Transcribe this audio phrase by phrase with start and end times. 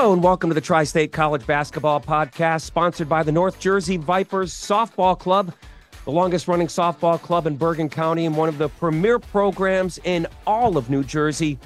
[0.00, 3.98] Hello and welcome to the Tri State College Basketball Podcast, sponsored by the North Jersey
[3.98, 5.52] Vipers Softball Club,
[6.06, 10.26] the longest running softball club in Bergen County and one of the premier programs in
[10.46, 11.58] all of New Jersey.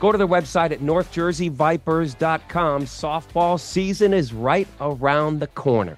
[0.00, 2.84] Go to their website at northjerseyvipers.com.
[2.84, 5.96] Softball season is right around the corner.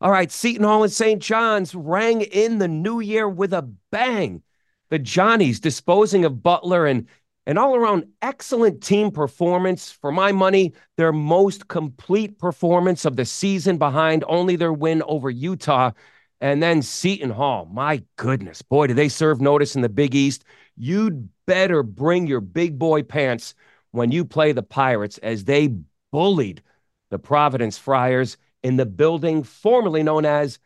[0.00, 1.20] All right, Seton Hall and St.
[1.20, 4.42] John's rang in the new year with a bang.
[4.88, 7.06] The Johnnies disposing of Butler and
[7.46, 9.90] an all around excellent team performance.
[9.92, 15.30] For my money, their most complete performance of the season behind only their win over
[15.30, 15.92] Utah.
[16.40, 17.66] And then Seton Hall.
[17.72, 20.44] My goodness, boy, do they serve notice in the Big East.
[20.76, 23.54] You'd better bring your big boy pants
[23.92, 25.70] when you play the Pirates as they
[26.12, 26.62] bullied
[27.10, 30.58] the Providence Friars in the building formerly known as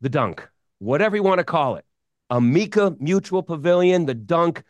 [0.00, 1.84] the Dunk, whatever you want to call it.
[2.30, 4.62] Amica Mutual Pavilion, the Dunk.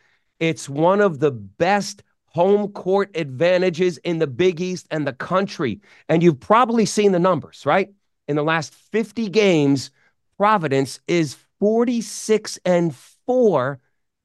[0.42, 5.80] It's one of the best home court advantages in the Big East and the country.
[6.08, 7.90] And you've probably seen the numbers, right?
[8.26, 9.92] In the last 50 games,
[10.36, 12.92] Providence is 46 and
[13.24, 13.78] 4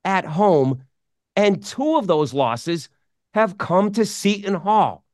[0.06, 0.82] at home,
[1.36, 2.90] and two of those losses
[3.36, 5.06] have come to Seton Hall.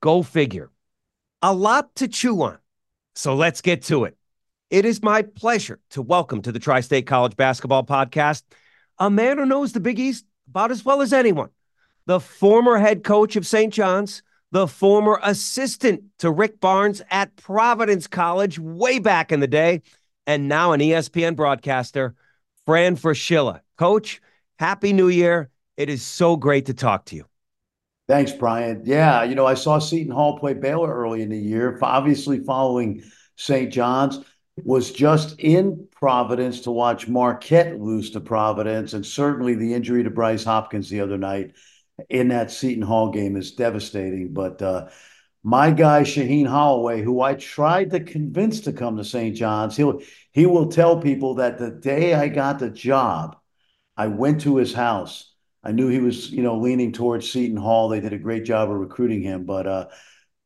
[0.00, 0.70] Go figure.
[1.42, 2.56] A lot to chew on.
[3.14, 4.16] So let's get to it.
[4.70, 8.42] It is my pleasure to welcome to the Tri State College Basketball Podcast
[8.98, 11.50] a man who knows the Big East about as well as anyone.
[12.06, 13.72] The former head coach of St.
[13.72, 14.22] John's,
[14.52, 19.82] the former assistant to Rick Barnes at Providence College way back in the day,
[20.26, 22.14] and now an ESPN broadcaster,
[22.64, 23.60] Fran Fraschilla.
[23.76, 24.20] Coach,
[24.58, 25.50] Happy New Year.
[25.76, 27.26] It is so great to talk to you.
[28.08, 28.82] Thanks, Bryan.
[28.84, 33.02] Yeah, you know, I saw Seton Hall play Baylor early in the year, obviously following
[33.36, 33.72] St.
[33.72, 34.20] John's
[34.64, 40.10] was just in Providence to watch Marquette lose to Providence, and certainly the injury to
[40.10, 41.54] Bryce Hopkins the other night
[42.08, 44.32] in that Seton Hall game is devastating.
[44.32, 44.88] But uh,
[45.42, 49.36] my guy Shaheen Holloway, who I tried to convince to come to St.
[49.36, 50.00] John's, he'll
[50.32, 53.36] he will tell people that the day I got the job,
[53.96, 55.32] I went to his house.
[55.62, 57.88] I knew he was, you know, leaning towards Seton Hall.
[57.88, 59.88] They did a great job of recruiting him, but uh,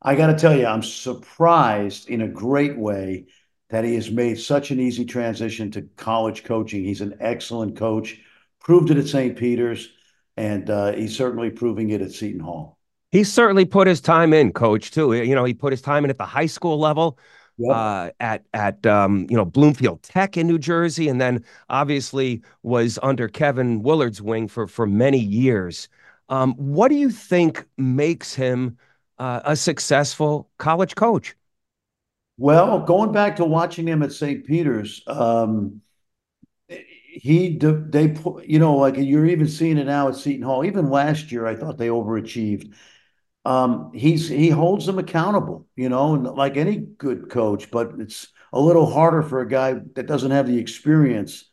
[0.01, 3.27] I got to tell you, I'm surprised in a great way
[3.71, 6.85] that he has made such an easy transition to college coaching.
[6.85, 8.19] He's an excellent coach,
[8.61, 9.37] proved it at St.
[9.37, 9.89] Peter's,
[10.37, 12.77] and uh, he's certainly proving it at Seton Hall.
[13.13, 15.13] He certainly put his time in, coach, too.
[15.15, 17.19] You know, he put his time in at the high school level.
[17.59, 17.77] Yep.
[17.77, 22.99] Uh, at at um, you know Bloomfield Tech in New Jersey, and then obviously was
[23.03, 25.91] under Kevin Willard's wing for for many years.
[26.31, 28.79] Um, what do you think makes him
[29.19, 31.37] uh, a successful college coach?
[32.41, 34.47] Well, going back to watching him at St.
[34.47, 35.83] Peter's, um,
[36.69, 40.65] he they you know like you're even seeing it now at Seton Hall.
[40.65, 42.73] Even last year, I thought they overachieved.
[43.45, 48.29] Um, he's he holds them accountable, you know, and like any good coach, but it's
[48.55, 51.45] a little harder for a guy that doesn't have the experience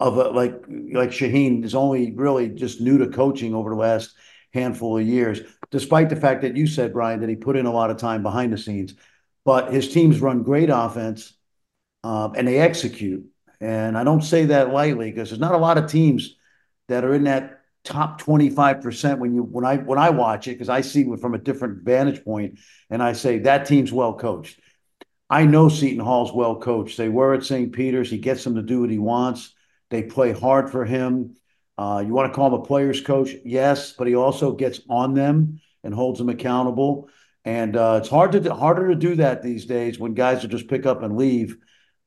[0.00, 0.54] of a, like
[0.92, 4.12] like Shaheen is only really just new to coaching over the last
[4.52, 7.72] handful of years, despite the fact that you said, Bryan, that he put in a
[7.72, 8.96] lot of time behind the scenes
[9.44, 11.34] but his teams run great offense
[12.04, 13.26] um, and they execute.
[13.60, 16.36] And I don't say that lightly because there's not a lot of teams
[16.88, 20.68] that are in that top 25% when you when I when I watch it because
[20.68, 22.60] I see it from a different vantage point
[22.90, 24.60] and I say that team's well coached.
[25.30, 26.98] I know Seton Hall's well coached.
[26.98, 27.72] They were at St.
[27.72, 28.10] Peter's.
[28.10, 29.54] He gets them to do what he wants.
[29.90, 31.36] They play hard for him.
[31.78, 33.30] Uh, you want to call him a player's coach?
[33.44, 37.08] Yes, but he also gets on them and holds them accountable.
[37.44, 40.68] And uh, it's hard to harder to do that these days when guys will just
[40.68, 41.56] pick up and leave.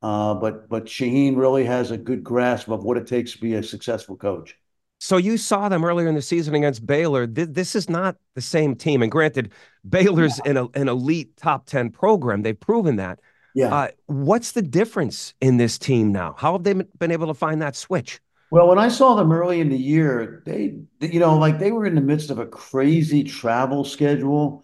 [0.01, 3.55] Uh, but but Shaheen really has a good grasp of what it takes to be
[3.55, 4.55] a successful coach.
[4.99, 7.27] So you saw them earlier in the season against Baylor.
[7.27, 9.01] This is not the same team.
[9.01, 9.51] And granted,
[9.87, 10.51] Baylor's yeah.
[10.51, 12.41] an, an elite top 10 program.
[12.41, 13.19] They've proven that.
[13.53, 13.73] Yeah.
[13.73, 16.35] Uh, what's the difference in this team now?
[16.37, 18.19] How have they been able to find that switch?
[18.51, 21.85] Well, when I saw them early in the year, they, you know, like they were
[21.85, 24.63] in the midst of a crazy travel schedule.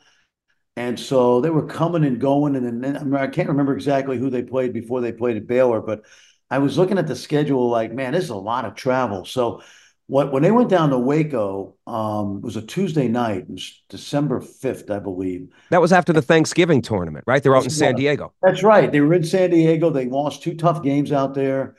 [0.78, 2.56] And so they were coming and going.
[2.56, 6.04] And then I, can't remember exactly who they played before they played at Baylor, but
[6.50, 9.26] I was looking at the schedule like, man, this is a lot of travel.
[9.26, 9.62] So
[10.08, 13.82] what when they went down to Waco, um, it was a Tuesday night, it was
[13.90, 15.48] December 5th, I believe.
[15.70, 17.42] That was after the Thanksgiving tournament, right?
[17.42, 18.34] They were out in San Diego.
[18.42, 18.92] That's right.
[18.92, 19.90] They were in San Diego.
[19.90, 21.78] They lost two tough games out there.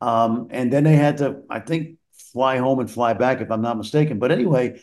[0.00, 1.98] Um, and then they had to, I think,
[2.32, 4.18] fly home and fly back, if I'm not mistaken.
[4.20, 4.80] But anyway,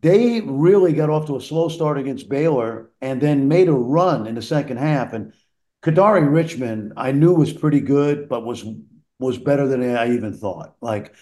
[0.00, 4.26] they really got off to a slow start against Baylor and then made a run
[4.26, 5.12] in the second half.
[5.12, 5.32] And
[5.82, 8.64] Kadary Richmond, I knew was pretty good, but was
[9.18, 10.76] was better than I even thought.
[10.80, 11.14] Like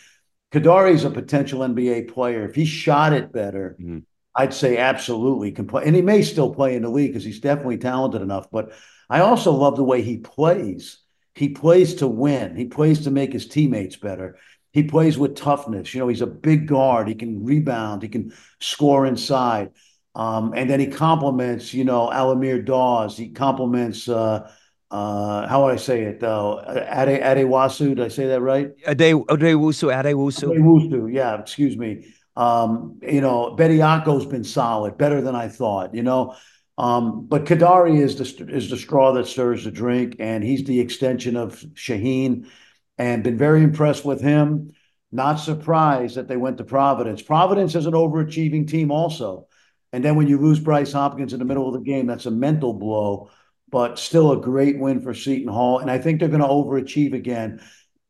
[0.52, 2.46] Kadary's a potential NBA player.
[2.46, 4.00] If he shot it better, mm-hmm.
[4.34, 7.40] I'd say absolutely can play, and he may still play in the league because he's
[7.40, 8.50] definitely talented enough.
[8.50, 8.72] But
[9.08, 10.99] I also love the way he plays.
[11.34, 12.56] He plays to win.
[12.56, 14.38] He plays to make his teammates better.
[14.76, 15.94] He plays with toughness.
[15.94, 17.08] You know, he's a big guard.
[17.08, 18.02] He can rebound.
[18.02, 19.70] He can score inside.
[20.14, 23.17] Um, and then he compliments, you know, Al-Amir Dawes.
[23.17, 24.52] He compliments, uh,
[24.90, 26.61] uh, how would I say it though?
[26.61, 28.73] Ade Adewasu, did I say that right?
[28.87, 30.52] Ade Adewusu, Adewusu.
[30.52, 32.12] Adewusu, yeah, excuse me.
[32.37, 36.34] Um, you know, Bediako's been solid, better than I thought, you know.
[36.76, 40.81] Um, but Kadary is the is the straw that stirs the drink, and he's the
[40.81, 42.49] extension of Shaheen,
[42.98, 44.72] and been very impressed with him.
[45.12, 47.22] Not surprised that they went to Providence.
[47.22, 49.46] Providence is an overachieving team, also.
[49.93, 52.31] And then when you lose Bryce Hopkins in the middle of the game, that's a
[52.31, 53.31] mental blow,
[53.70, 55.78] but still a great win for Seton Hall.
[55.78, 57.62] And I think they're going to overachieve again.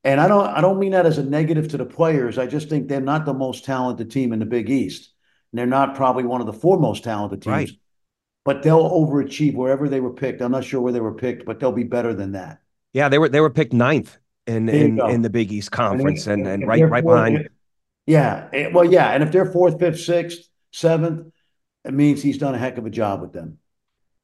[0.03, 2.39] And I don't I don't mean that as a negative to the players.
[2.39, 5.13] I just think they're not the most talented team in the Big East.
[5.53, 7.53] And they're not probably one of the four most talented teams.
[7.53, 7.71] Right.
[8.45, 10.41] But they'll overachieve wherever they were picked.
[10.41, 12.61] I'm not sure where they were picked, but they'll be better than that.
[12.93, 14.17] Yeah, they were they were picked ninth
[14.47, 17.49] in in, in the Big East Conference and, and, and right right fourth, behind.
[18.07, 18.69] Yeah.
[18.73, 19.11] Well, yeah.
[19.11, 21.33] And if they're fourth, fifth, sixth, seventh,
[21.85, 23.59] it means he's done a heck of a job with them.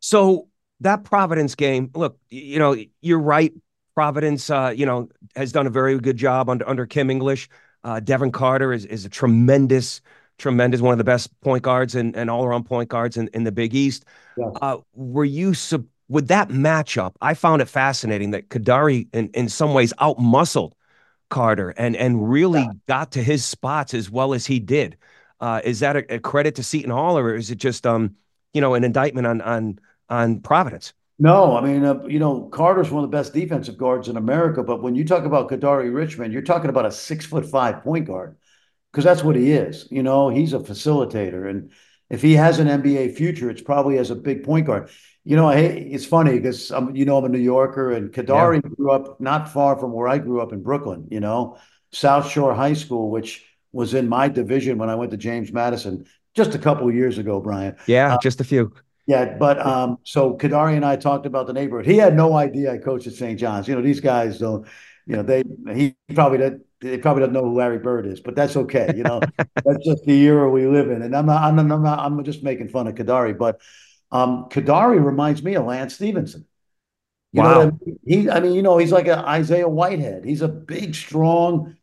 [0.00, 0.48] So
[0.80, 3.52] that Providence game, look, you know, you're right.
[3.94, 7.48] Providence, uh, you know, has done a very good job under under Kim English.
[7.84, 10.00] Uh, Devin Carter is is a tremendous,
[10.38, 13.44] tremendous one of the best point guards and, and all around point guards in, in
[13.44, 14.04] the Big East.
[14.36, 14.46] Yeah.
[14.62, 17.14] Uh, were you sub- with that matchup?
[17.20, 20.72] I found it fascinating that Kadary in in some ways, outmuscled
[21.30, 22.72] Carter and and really yeah.
[22.86, 24.98] got to his spots as well as he did.
[25.40, 28.14] Uh, is that a, a, credit to Seton Hall, or is it just um,
[28.52, 29.78] you know, an indictment on on
[30.08, 30.92] on Providence?
[31.18, 34.62] No, I mean, uh, you know, Carter's one of the best defensive guards in America.
[34.62, 38.06] But when you talk about Kadary Richmond, you're talking about a six foot five point
[38.06, 38.36] guard
[38.90, 39.88] because that's what he is.
[39.90, 41.72] You know, he's a facilitator, and
[42.10, 44.90] if he has an NBA future, it's probably as a big point guard.
[45.24, 48.70] You know, it's funny because I'm, you know, I'm a New Yorker, and Kadary yeah.
[48.76, 51.06] grew up not far from where I grew up in Brooklyn.
[51.10, 51.58] You know,
[51.92, 56.06] South Shore High School, which was in my division when I went to James Madison
[56.34, 57.76] just a couple of years ago, Bryan.
[57.86, 58.72] Yeah, uh, just a few.
[59.06, 61.86] Yeah, but um, so Kadary and I talked about the neighborhood.
[61.86, 63.38] He had no idea I coached at St.
[63.38, 63.66] John's.
[63.68, 64.66] You know, these guys don't.
[65.06, 65.42] You know, they
[65.74, 66.60] he probably did.
[66.80, 68.92] They probably doesn't know who Larry Bird is, but that's okay.
[68.96, 71.02] You know, that's just the era we live in.
[71.02, 71.42] And I'm not.
[71.42, 71.74] I'm not.
[71.74, 73.60] I'm, not, I'm just making fun of Kadary, but
[74.12, 76.46] um, Kadary reminds me of Lance Stephenson.
[77.32, 77.60] You wow.
[77.60, 77.98] I mean?
[78.06, 80.24] He, I mean, you know, he's like an Isaiah Whitehead.
[80.24, 81.76] He's a big, strong,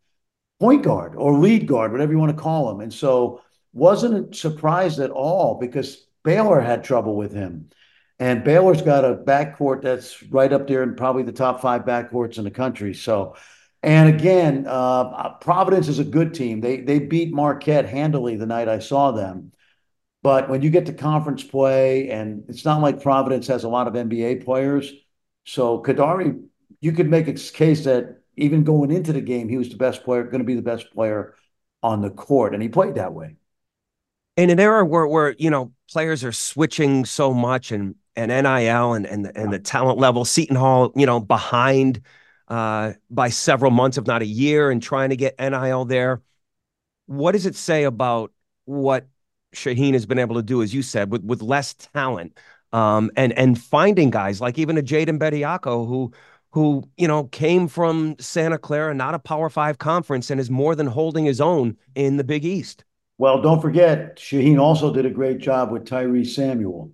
[0.60, 2.80] point guard or lead guard, whatever you want to call him.
[2.80, 3.40] And so
[3.72, 7.70] wasn't surprised at all because Baylor had trouble with him.
[8.18, 12.36] And Baylor's got a backcourt that's right up there in probably the top five backcourts
[12.36, 12.92] in the country.
[12.92, 13.36] So,
[13.82, 16.60] and again, uh, Providence is a good team.
[16.60, 19.52] They they beat Marquette handily the night I saw them.
[20.22, 23.88] But when you get to conference play, and it's not like Providence has a lot
[23.88, 24.92] of NBA players,
[25.44, 26.42] so Kadary,
[26.80, 30.04] you could make a case that even going into the game, he was the best
[30.04, 31.34] player, going to be the best player
[31.82, 33.36] on the court, and he played that way.
[34.36, 38.94] In an era where, where you know players are switching so much, and and NIL
[38.94, 42.02] and and and the talent level, Seton Hall, you know, behind
[42.48, 46.20] uh, by several months, if not a year, and trying to get NIL there.
[47.06, 48.32] What does it say about
[48.64, 49.08] what
[49.54, 52.38] Shaheen has been able to do, as you said, with with less talent,
[52.72, 56.12] um, and and finding guys like even a Jaden Bediako who
[56.52, 60.74] who, you know, came from Santa Clara, not a Power Five conference, and is more
[60.74, 62.84] than holding his own in the Big East.
[63.18, 66.92] Well, don't forget, Shaheen also did a great job with Tyrese Samuel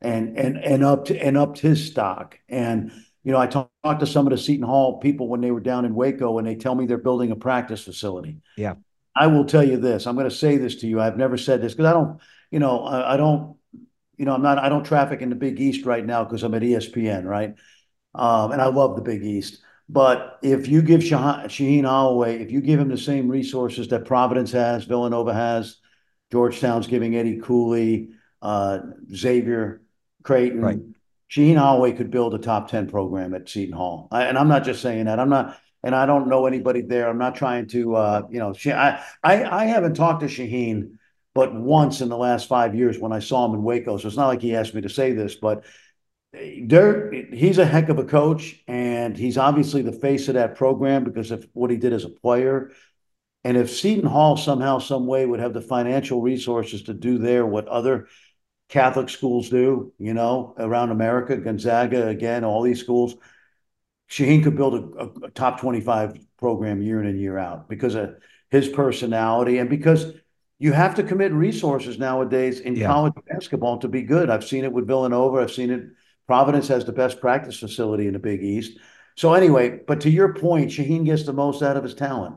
[0.00, 2.38] and and and up to and upped his stock.
[2.48, 5.60] And you know, I talked to some of the Seton Hall people when they were
[5.60, 8.38] down in Waco, and they tell me they're building a practice facility.
[8.56, 8.74] Yeah.
[9.18, 10.06] I will tell you this.
[10.06, 11.00] I'm going to say this to you.
[11.00, 12.20] I've never said this because I don't,
[12.50, 13.56] you know, I, I don't,
[14.16, 16.54] you know, I'm not, I don't traffic in the Big East right now because I'm
[16.54, 17.54] at ESPN, right?
[18.14, 19.62] Um, and I love the Big East.
[19.88, 24.52] But if you give Shaheen Holloway, if you give him the same resources that Providence
[24.52, 25.76] has, Villanova has,
[26.30, 28.10] Georgetown's giving Eddie Cooley,
[28.42, 28.80] uh,
[29.14, 29.82] Xavier
[30.22, 30.78] Creighton, right.
[31.30, 34.08] Shaheen Holloway could build a top 10 program at Seton Hall.
[34.10, 35.20] I, and I'm not just saying that.
[35.20, 37.08] I'm not, and I don't know anybody there.
[37.08, 40.98] I'm not trying to, uh, you know, I, I, I haven't talked to Shaheen
[41.34, 43.96] but once in the last five years when I saw him in Waco.
[43.96, 45.64] So it's not like he asked me to say this, but
[46.32, 51.04] there he's a heck of a coach and he's obviously the face of that program
[51.04, 52.70] because of what he did as a player
[53.44, 57.46] and if seton hall somehow some way would have the financial resources to do there
[57.46, 58.08] what other
[58.68, 63.14] catholic schools do you know around america gonzaga again all these schools
[64.10, 68.16] shaheen could build a, a top 25 program year in and year out because of
[68.50, 70.12] his personality and because
[70.58, 72.86] you have to commit resources nowadays in Yeah.
[72.88, 74.30] college basketball to be good.
[74.30, 75.38] I've seen it with Villanova.
[75.38, 75.84] I've seen it.
[76.26, 78.78] Providence has the best practice facility in the Big East.
[79.16, 82.36] So anyway, but to your point, Shaheen gets the most out of his talent.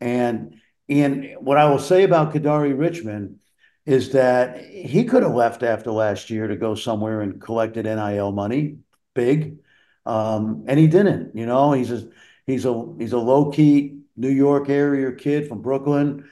[0.00, 0.56] And
[0.88, 3.36] in what I will say about Kadary Richmond
[3.84, 8.32] is that he could have left after last year to go somewhere and collected NIL
[8.32, 8.78] money,
[9.14, 9.58] big,
[10.06, 11.34] um, and he didn't.
[11.36, 12.08] You know, he's a
[12.46, 16.28] he's a he's a low key New York area kid from Brooklyn.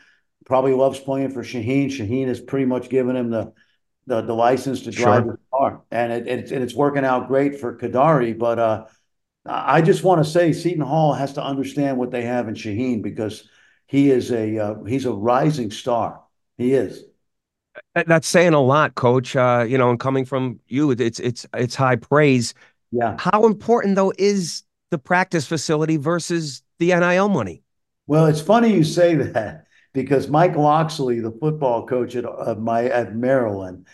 [0.46, 1.86] Probably loves playing for Shaheen.
[1.86, 3.52] Shaheen has pretty much given him the
[4.06, 5.32] the, the license to drive Sure.
[5.32, 8.36] the car, and it, it's and it's working out great for Kadary.
[8.38, 8.86] But uh,
[9.46, 13.02] I just want to say Seton Hall has to understand what they have in Shaheen
[13.02, 13.48] because
[13.86, 16.22] he is a uh, he's a rising star.
[16.58, 17.04] He is.
[17.94, 19.36] That's saying a lot, coach.
[19.36, 22.54] Uh, you know, and coming from you, it's it's it's high praise.
[22.92, 23.16] Yeah.
[23.18, 27.62] How important though is the practice facility versus the NIL money?
[28.06, 32.86] Well, it's funny you say that because Mike Locksley, the football coach at of my
[32.86, 33.86] at Maryland,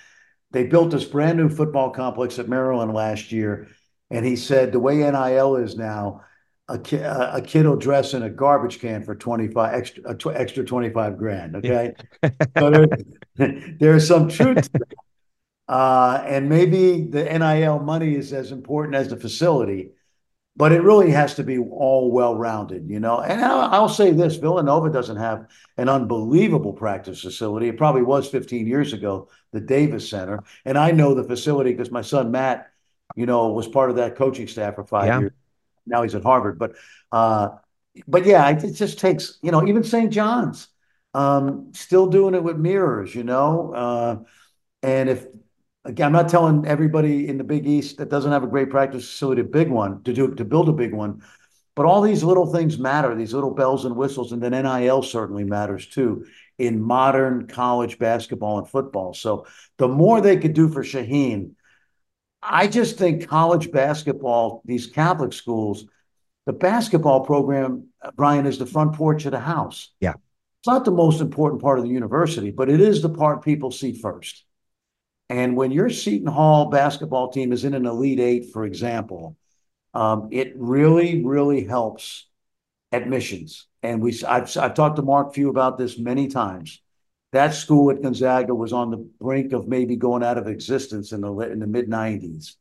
[0.53, 3.69] they built this brand new football complex at Maryland last year,
[4.11, 6.23] and he said the way NIL is now,
[6.69, 10.15] a kid a kid will dress in a garbage can for twenty five extra uh,
[10.15, 11.57] tw- extra twenty five grand.
[11.57, 11.93] Okay,
[12.59, 12.89] so there,
[13.79, 14.69] there's some truth.
[15.69, 19.91] Uh, and maybe the NIL money is as important as the facility
[20.57, 23.21] but it really has to be all well rounded, you know.
[23.21, 25.47] And I'll, I'll, say this Villanova doesn't have
[25.77, 27.69] an unbelievable practice facility.
[27.69, 30.43] It probably was 15 years ago, the Davis Center.
[30.65, 32.71] And I know the facility because my son Matt,
[33.15, 35.19] you know, was part of that coaching staff for five Yeah.
[35.21, 35.33] years.
[35.87, 36.59] Now he's at Harvard.
[36.59, 36.75] But,
[37.13, 37.51] uh,
[38.09, 40.11] but yeah, it, it just takes, you know, even St.
[40.11, 40.69] John's
[41.13, 43.73] um, still doing it with mirrors, you know.
[43.73, 44.17] Uh,
[44.83, 45.27] and if
[45.87, 49.09] Again, I'm not telling everybody in the Big East that doesn't have a great practice
[49.09, 51.23] facility, a big one to do to build a big one.
[51.77, 55.45] But all these little things matter, these little bells and whistles, and then NIL certainly
[55.45, 56.27] matters too
[56.59, 59.15] in modern college basketball and football.
[59.15, 61.53] So the more they could do for Shaheen,
[62.43, 65.85] I just think college basketball, these Catholic schools,
[66.47, 69.93] the basketball program, uh, Bryan, is the front porch of the house.
[70.01, 70.15] Yeah.
[70.15, 73.71] It's not the most important part of the university, but it is the part people
[73.71, 74.46] see first.
[75.29, 79.37] And when your Seton Hall basketball team is in an Elite Eight, for example,
[79.93, 82.27] um, it really, really helps
[82.93, 83.67] admissions.
[83.83, 86.81] And we, I've, I've talked to Mark Few about this many times.
[87.33, 91.23] That school at Gonzaga was on the brink of maybe going out of existence in
[91.23, 92.55] the in the mid '90s,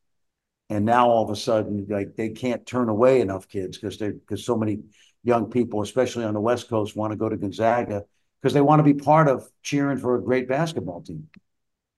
[0.70, 4.10] and now all of a sudden, like they can't turn away enough kids because they
[4.10, 4.80] because so many
[5.24, 8.04] young people, especially on the West Coast, want to go to Gonzaga
[8.42, 11.30] because they want to be part of cheering for a great basketball team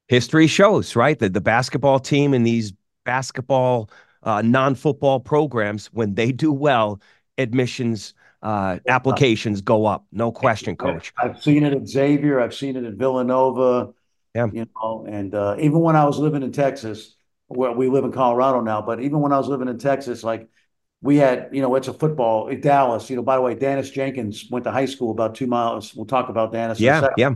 [0.08, 1.18] history shows, right?
[1.20, 2.74] That the basketball team and these
[3.06, 3.90] basketball
[4.24, 7.02] uh, non-football programs, when they do well,
[7.38, 10.06] admissions uh, applications go up.
[10.12, 11.14] No question, coach.
[11.18, 12.40] I've seen it at Xavier.
[12.40, 13.94] I've seen it at Villanova.
[14.36, 14.48] Yeah.
[14.52, 17.16] You know, and uh, even when I was living in Texas,
[17.48, 20.48] where we live in Colorado now, but even when I was living in Texas, like
[21.02, 23.10] we had, you know, it's a football in Dallas.
[23.10, 25.96] You know, by the way, Daniss Jenkins went to high school about two miles.
[25.96, 26.80] We'll talk about Daniss.
[26.80, 27.34] in a Yeah, yeah.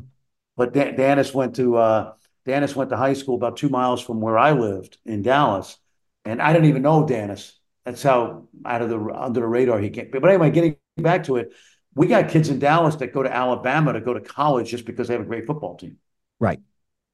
[0.57, 2.13] But Dan- Daniss went to uh,
[2.48, 5.77] Daniss went to high school about two miles from where I lived in Dallas,
[6.25, 7.53] and I didn't even know Daniss.
[7.86, 10.10] That's how out of the under the radar he came.
[10.12, 11.53] But anyway, getting back to it,
[11.95, 15.07] we got kids in Dallas that go to Alabama to go to college just because
[15.07, 15.98] they have a great football team.
[16.39, 16.60] Right.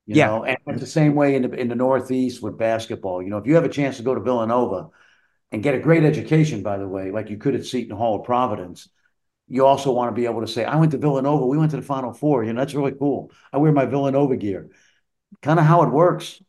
[0.05, 0.27] You Yeah.
[0.27, 3.21] know, and it's the same way in the in the Northeast with basketball.
[3.21, 4.89] You know, if you have a chance to go to Villanova
[5.51, 8.23] and get a great education, by the way, like you could at Seton Hall or
[8.23, 8.89] Providence,
[9.47, 11.77] you also want to be able to say, I went to Villanova, we went to
[11.77, 12.43] the Final Four.
[12.43, 13.31] You know, that's really cool.
[13.53, 14.69] I wear my Villanova gear.
[15.41, 16.41] Kind of how it works.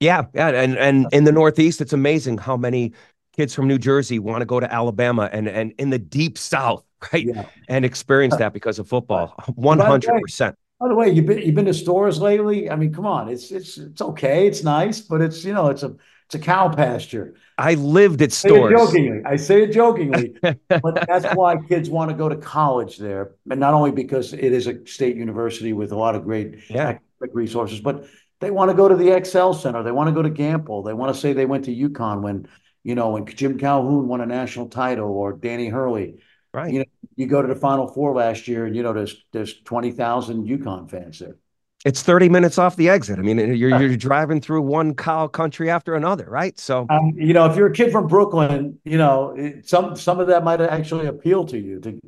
[0.00, 2.92] Yeah, yeah, and and in the Northeast, it's amazing how many
[3.34, 6.84] kids from New Jersey want to go to Alabama and and in the deep South,
[7.12, 7.46] right, Yeah.
[7.68, 9.28] and experience that because of football.
[9.54, 10.56] One hundred percent.
[10.78, 12.68] By the way, you've been you've been to Storrs lately?
[12.70, 15.82] I mean, come on, it's it's it's okay, it's nice, but it's you know, it's
[15.82, 17.34] a it's a cow pasture.
[17.56, 18.70] I lived at I say it Storrs.
[18.70, 19.22] jokingly.
[19.24, 20.36] I say it jokingly,
[20.82, 24.52] but that's why kids want to go to college there, and not only because it
[24.52, 26.98] is a state university with a lot of great Yeah.
[27.20, 28.06] Resources, but
[28.40, 29.82] they want to go to the XL Center.
[29.82, 30.84] They want to go to Gampel.
[30.84, 32.48] They want to say they went to UConn when
[32.84, 36.20] you know when Jim Calhoun won a national title or Danny Hurley.
[36.52, 36.72] Right.
[36.72, 36.84] You know,
[37.16, 40.46] you go to the Final Four last year, and you know there's there's twenty thousand
[40.46, 41.36] UConn fans there.
[41.84, 43.18] It's 30 minutes off the exit.
[43.18, 46.58] I mean, you're you're driving through one cow country after another, right?
[46.58, 50.18] So Um, you know, if you're a kid from Brooklyn, you know it, some some
[50.18, 52.00] of that might actually appeal to you to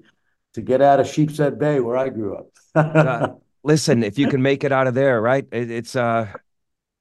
[0.55, 2.49] to get out of Sheepshead Bay where I grew up.
[2.75, 3.29] uh,
[3.63, 5.47] listen, if you can make it out of there, right?
[5.53, 6.29] It, it's uh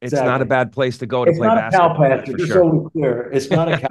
[0.01, 2.17] it's not a bad place to go to it's play not a cow basketball.
[2.17, 2.71] pasture, just sure.
[2.71, 3.31] so clear.
[3.31, 3.89] It's not a cow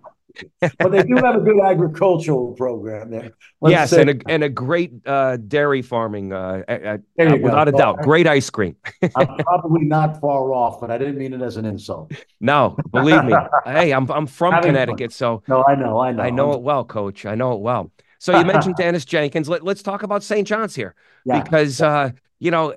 [0.60, 3.30] but they do have a good agricultural program there.
[3.60, 7.74] Let's yes, and a, and a great uh, dairy farming, uh, uh, without go.
[7.74, 8.02] a doubt.
[8.02, 8.76] Great ice cream.
[9.14, 12.12] I'm probably not far off, but I didn't mean it as an insult.
[12.40, 13.34] No, believe me.
[13.64, 15.16] hey, I'm I'm from Having Connecticut, fun.
[15.16, 17.26] so no, I know, I know, I know it well, Coach.
[17.26, 17.90] I know it well.
[18.18, 19.48] So you mentioned Daniss Jenkins.
[19.48, 20.46] Let, us talk about St.
[20.46, 20.94] John's here
[21.24, 21.42] yeah.
[21.42, 22.74] because uh, you know,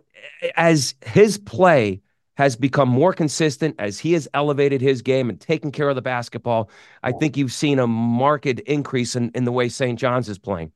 [0.56, 2.02] as his play
[2.40, 6.02] has become more consistent as he has elevated his game and taken care of the
[6.02, 6.70] basketball.
[7.04, 10.00] I think you've seen a marked increase in, in the way St.
[10.00, 10.72] John's is playing.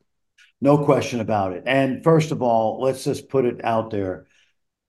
[0.60, 1.64] No question about it.
[1.66, 4.28] And first of all, let's just put it out there.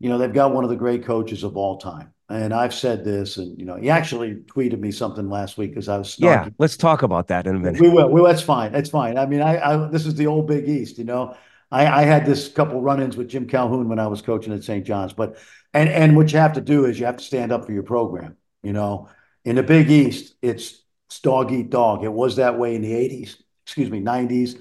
[0.01, 2.13] You know, they've got one of the great coaches of all time.
[2.29, 5.89] And I've said this, and you know, he actually tweeted me something last week because
[5.89, 6.17] I was.
[6.17, 6.23] Snarky.
[6.23, 7.81] Yeah, let's talk about that in a minute.
[7.81, 8.09] We will.
[8.09, 8.73] Well, that's fine.
[8.73, 9.19] That's fine.
[9.19, 10.97] I mean, I, I this is the old Big East.
[10.97, 11.37] You know,
[11.75, 14.87] I, I had this couple run-ins with Jim Calhoun when I was coaching at St.
[14.87, 15.37] John's, but
[15.73, 17.83] and and what you have to do is you have to stand up for your
[17.83, 18.37] program.
[18.63, 19.09] You know,
[19.45, 22.05] in the Big East, it's, it's dog eat dog.
[22.05, 24.61] It was that way in the '80s, excuse me, '90s.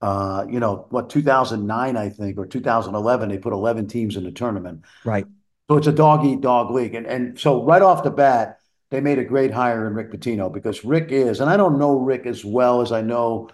[0.00, 1.10] Uh, you know what?
[1.10, 4.84] 2009, I think, or 2011, they put 11 teams in the tournament.
[5.04, 5.26] Right.
[5.68, 9.00] So it's a dog eat dog league, and and so right off the bat, they
[9.00, 12.26] made a great hire in Rick Pitino because Rick is, and I don't know Rick
[12.26, 13.48] as well as I know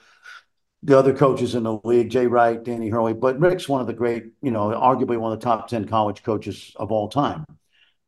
[0.83, 3.93] the other coaches in the league, Jay Wright, Danny Hurley, but Rick's one of the
[3.93, 7.45] great, you know, arguably one of the top 10 college coaches of all time.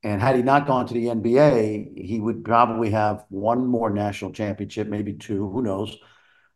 [0.03, 4.33] And had he not gone to the NBA, he would probably have one more national
[4.33, 5.97] championship, maybe two, who knows.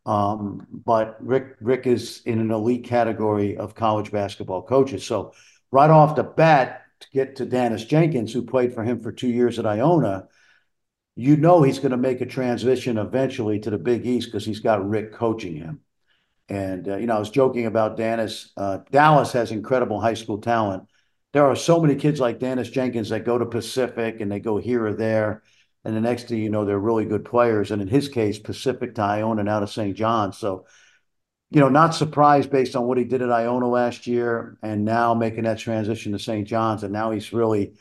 [0.05, 5.05] Um, but Rick Rick is in an elite category of college basketball coaches.
[5.05, 5.33] So
[5.71, 9.27] right off the bat, to get to Daniss Jenkins, who played for him for two
[9.27, 10.27] years at Iona,
[11.15, 14.59] you know he's going to make a transition eventually to the Big East because he's
[14.59, 15.81] got Rick coaching him.
[16.47, 18.49] And, uh, you know, I was joking about Daniss.
[18.55, 20.83] Uh, Dallas has incredible high school talent.
[21.33, 24.57] There are so many kids like Daniss Jenkins that go to Pacific and they go
[24.57, 25.43] here or there.
[25.83, 27.71] And the next thing you know, they're really good players.
[27.71, 29.95] And in his case, Pacific to Iona and out of St.
[29.95, 30.33] John.
[30.33, 30.65] So,
[31.51, 35.13] you know, not surprised based on what he did at Iona last year and now
[35.13, 36.47] making that transition to St.
[36.47, 36.83] John's.
[36.83, 37.73] And now he's really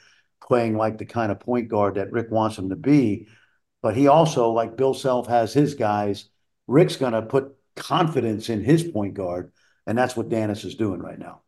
[0.42, 3.29] playing like the kind of point guard that Rick wants him to be.
[3.83, 6.29] But he also, like Bill Self has his guys,
[6.66, 9.52] Rick's going to put confidence in his point guard.
[9.87, 11.42] And that's what Daniss is doing right now.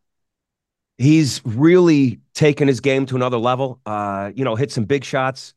[0.98, 3.80] He's really taken his game to another level.
[3.84, 5.54] Uh, you know, hit some big shots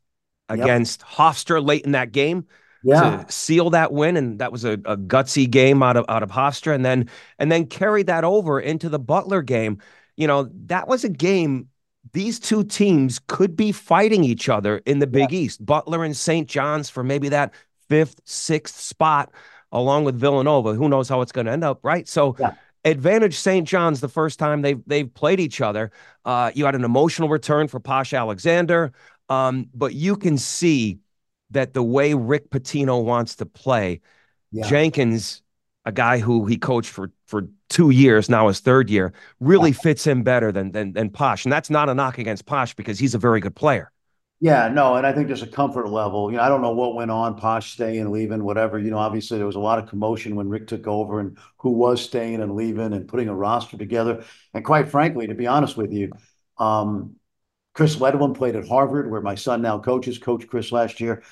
[0.48, 1.08] against yep.
[1.08, 2.46] Hofstra late in that game
[2.82, 3.24] yeah.
[3.24, 6.30] to seal that win, and that was a, a, gutsy game out of out of
[6.30, 9.80] Hofstra, and then and then carried that over into the Butler game.
[10.16, 11.68] You know, that was a game.
[12.12, 15.40] These two teams could be fighting each other in the Big yeah.
[15.40, 15.64] East.
[15.64, 16.48] Butler and St.
[16.48, 17.54] John's for maybe that
[17.88, 19.32] fifth, sixth spot
[19.72, 20.74] along with Villanova.
[20.74, 22.08] Who knows how it's going to end up, right?
[22.08, 22.36] So.
[22.38, 22.54] Yeah.
[22.82, 23.68] Advantage St.
[23.68, 25.92] John's the first time they've they've played each other.
[26.24, 28.92] Uh, you had an emotional return for Posh Alexander,
[29.28, 30.98] um, but you can see
[31.50, 34.00] that the way Rick Pitino wants to play,
[34.50, 34.66] yeah.
[34.68, 35.42] Jenkins,
[35.84, 39.78] a guy who he coached for for two years now, his third year, really yeah.
[39.78, 42.98] fits him better than than than Posh, and that's not a knock against Posh because
[42.98, 43.92] he's a very good player.
[44.42, 46.30] Yeah, no, and I think there's a comfort level.
[46.30, 48.78] You know, I don't know what went on, Posh staying, leaving, whatever.
[48.78, 51.70] You know, obviously there was a lot of commotion when Rick took over and who
[51.72, 54.24] was staying and leaving and putting a roster together.
[54.54, 56.12] And quite frankly, to be honest with you,
[56.56, 57.16] um,
[57.74, 61.22] Chris Ledlum played at Harvard, where my son now coaches, coached Chris last year.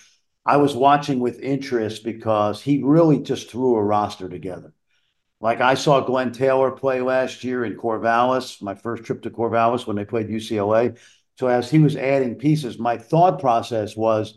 [0.46, 4.74] I was watching with interest because he really just threw a roster together.
[5.40, 9.86] Like I saw Glenn Taylor play last year in Corvallis, my first trip to Corvallis
[9.86, 10.96] when they played UCLA.
[11.38, 14.36] So as he was adding pieces, my thought process was,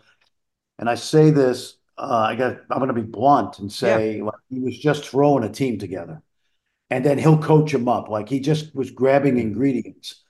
[0.77, 4.23] and I say this, uh, I got, I'm going to be blunt and say yeah.
[4.23, 6.21] like, he was just throwing a team together,
[6.91, 8.07] and then he'll coach him up.
[8.07, 10.23] Like he just was grabbing ingredients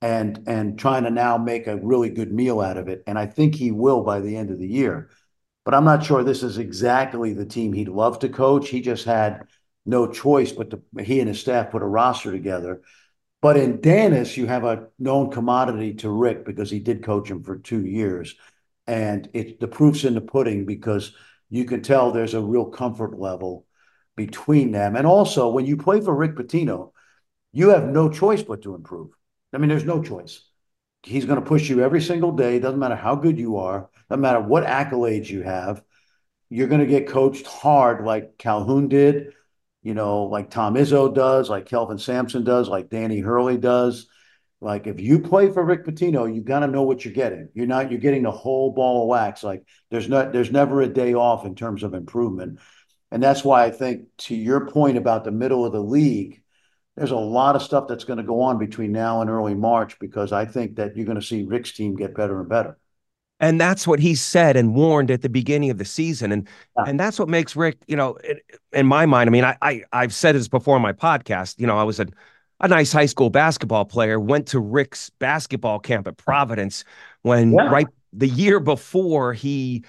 [0.00, 3.02] and and trying to now make a really good meal out of it.
[3.06, 5.10] And I think he will by the end of the year.
[5.64, 8.68] But I'm not sure this is exactly the team he'd love to coach.
[8.68, 9.42] He just had
[9.84, 12.82] no choice but to he and his staff put a roster together
[13.40, 17.42] but in Daniss, you have a known commodity to Rick because he did coach him
[17.42, 18.34] for two years.
[18.86, 21.12] And it the proof's in the pudding because
[21.50, 23.66] you can tell there's a real comfort level
[24.16, 24.96] between them.
[24.96, 26.92] And also, when you play for Rick Pitino,
[27.52, 29.10] you have no choice but to improve.
[29.52, 30.42] I mean, there's no choice.
[31.02, 32.58] He's going to push you every single day.
[32.58, 35.82] Doesn't matter how good you are, doesn't matter what accolades you have.
[36.50, 39.32] You're going to get coached hard like Calhoun did,
[39.82, 44.08] you know, like Tom Izzo does, like Kelvin Sampson does, like Danny Hurley does.
[44.60, 47.48] Like if you play for Rick Pitino, you got to know what you're getting.
[47.54, 49.44] You're not you're getting the whole ball of wax.
[49.44, 52.58] Like there's not there's never a day off in terms of improvement.
[53.10, 56.42] And that's why I think to your point about the middle of the league,
[56.96, 59.98] there's a lot of stuff that's going to go on between now and early March
[60.00, 62.76] because I think that you're going to see Rick's team get better and better.
[63.40, 66.32] And that's what he said and warned at the beginning of the season.
[66.32, 66.84] And Yeah.
[66.86, 68.40] and that's what makes Rick, you know, in,
[68.72, 71.58] in my mind, I mean, I, I I've said this before on my podcast.
[71.60, 72.06] You know, I was a
[72.60, 76.84] a nice high school basketball player, went to Rick's basketball camp at Providence
[77.22, 77.70] when Yeah.
[77.70, 79.84] right the year before he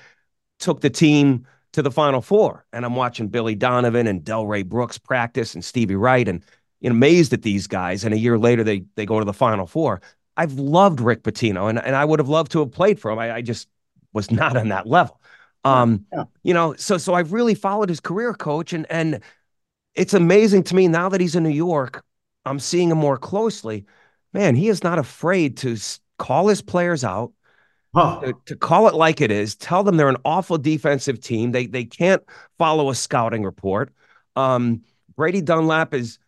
[0.59, 2.65] took the team to the Final Four.
[2.73, 6.43] And I'm watching Billy Donovan and Delray Brooks practice and Stevie Wright and
[6.81, 8.03] you know, amazed at these guys.
[8.03, 10.01] And a year later, they they go to the Final Four.
[10.39, 13.19] I've loved Rick Pitino, and, and I would have loved to have played for him.
[13.19, 13.67] I, I just
[14.13, 15.19] was not on that level.
[15.65, 16.25] Um, Yeah.
[16.43, 19.21] you know, so so I've really followed his career, coach, and and
[19.95, 22.03] it's amazing to me now that he's in New York.
[22.45, 23.85] I'm seeing him more closely.
[24.33, 25.77] Man, he is not afraid to
[26.19, 27.33] call his players out,
[27.93, 28.23] Huh.
[28.23, 31.51] to, to call it like it is, tell them they're an awful defensive team.
[31.51, 32.23] They they can't
[32.57, 33.91] follow a scouting report.
[34.35, 34.83] Um,
[35.15, 36.19] Brady Dunlap is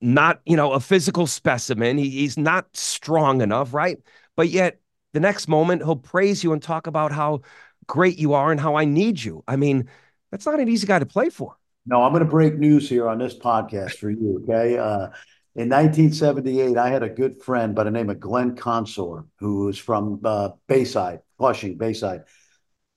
[0.00, 1.98] not, you know, a physical specimen.
[1.98, 3.98] He, he's not strong enough, right?
[4.36, 4.80] But yet
[5.12, 7.40] the next moment he'll praise you and talk about how
[7.86, 9.42] great you are and how I need you.
[9.48, 9.88] I mean,
[10.30, 11.56] that's not an easy guy to play for.
[11.86, 14.44] No, I'm going to break news here on this podcast for you.
[14.44, 14.78] Okay.
[14.78, 15.08] Uh,
[15.56, 19.78] in 1978, I had a good friend by the name of Glenn Consor, who was
[19.78, 22.24] from uh, Bayside, Flushing, Bayside.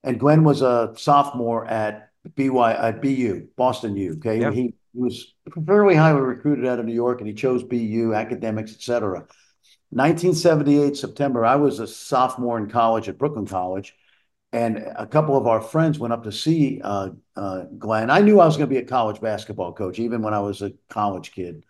[0.04, 4.14] And Glenn was a sophomore at BY at BU, Boston U.
[4.14, 4.44] Okay.
[4.54, 5.34] He, he was
[5.66, 9.26] fairly highly recruited out of New York and he chose BU, academics, etc.
[9.94, 13.96] 1978, September, I was a sophomore in college at Brooklyn College.
[14.54, 18.10] And a couple of our friends went up to see uh, uh, Glenn.
[18.10, 20.62] I knew I was going to be a college basketball coach, even when I was
[20.62, 21.64] a college kid.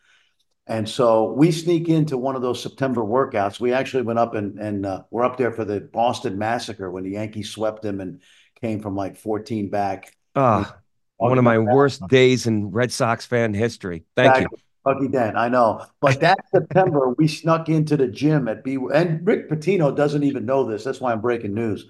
[0.65, 3.59] And so we sneak into one of those September workouts.
[3.59, 7.03] We actually went up and, and uh, we're up there for the Boston Massacre when
[7.03, 8.21] the Yankees swept them and
[8.59, 10.15] came from like 14 back.
[10.35, 10.77] Ah,
[11.17, 14.05] one of my worst days in Red Sox fan history.
[14.15, 14.47] Thank you.
[14.83, 15.85] Bucky Dent, I know.
[15.99, 18.77] But that September, we snuck into the gym at B.
[18.93, 20.83] And Rick Pitino doesn't even know this.
[20.83, 21.85] That's why I'm breaking news.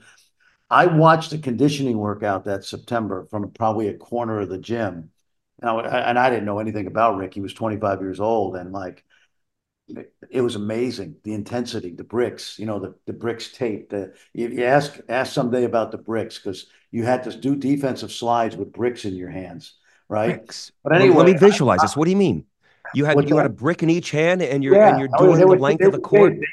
[0.69, 5.11] I watched a conditioning workout that September from probably a corner of the gym.
[5.61, 7.33] And I, and I didn't know anything about Rick.
[7.33, 8.55] He was 25 years old.
[8.55, 9.03] And like,
[10.29, 11.15] it was amazing.
[11.23, 13.89] The intensity, the bricks, you know, the, the bricks tape.
[13.89, 18.11] The, you, you ask, ask someday about the bricks because you had to do defensive
[18.11, 19.73] slides with bricks in your hands,
[20.09, 20.37] right?
[20.37, 20.71] Bricks.
[20.83, 21.95] But anyway, let me visualize this.
[21.95, 22.45] What do you mean?
[22.93, 24.89] You had you had a brick in each hand and you're Yeah.
[24.89, 26.33] and you're Oh, doing they the were- length of the court.
[26.33, 26.45] taped.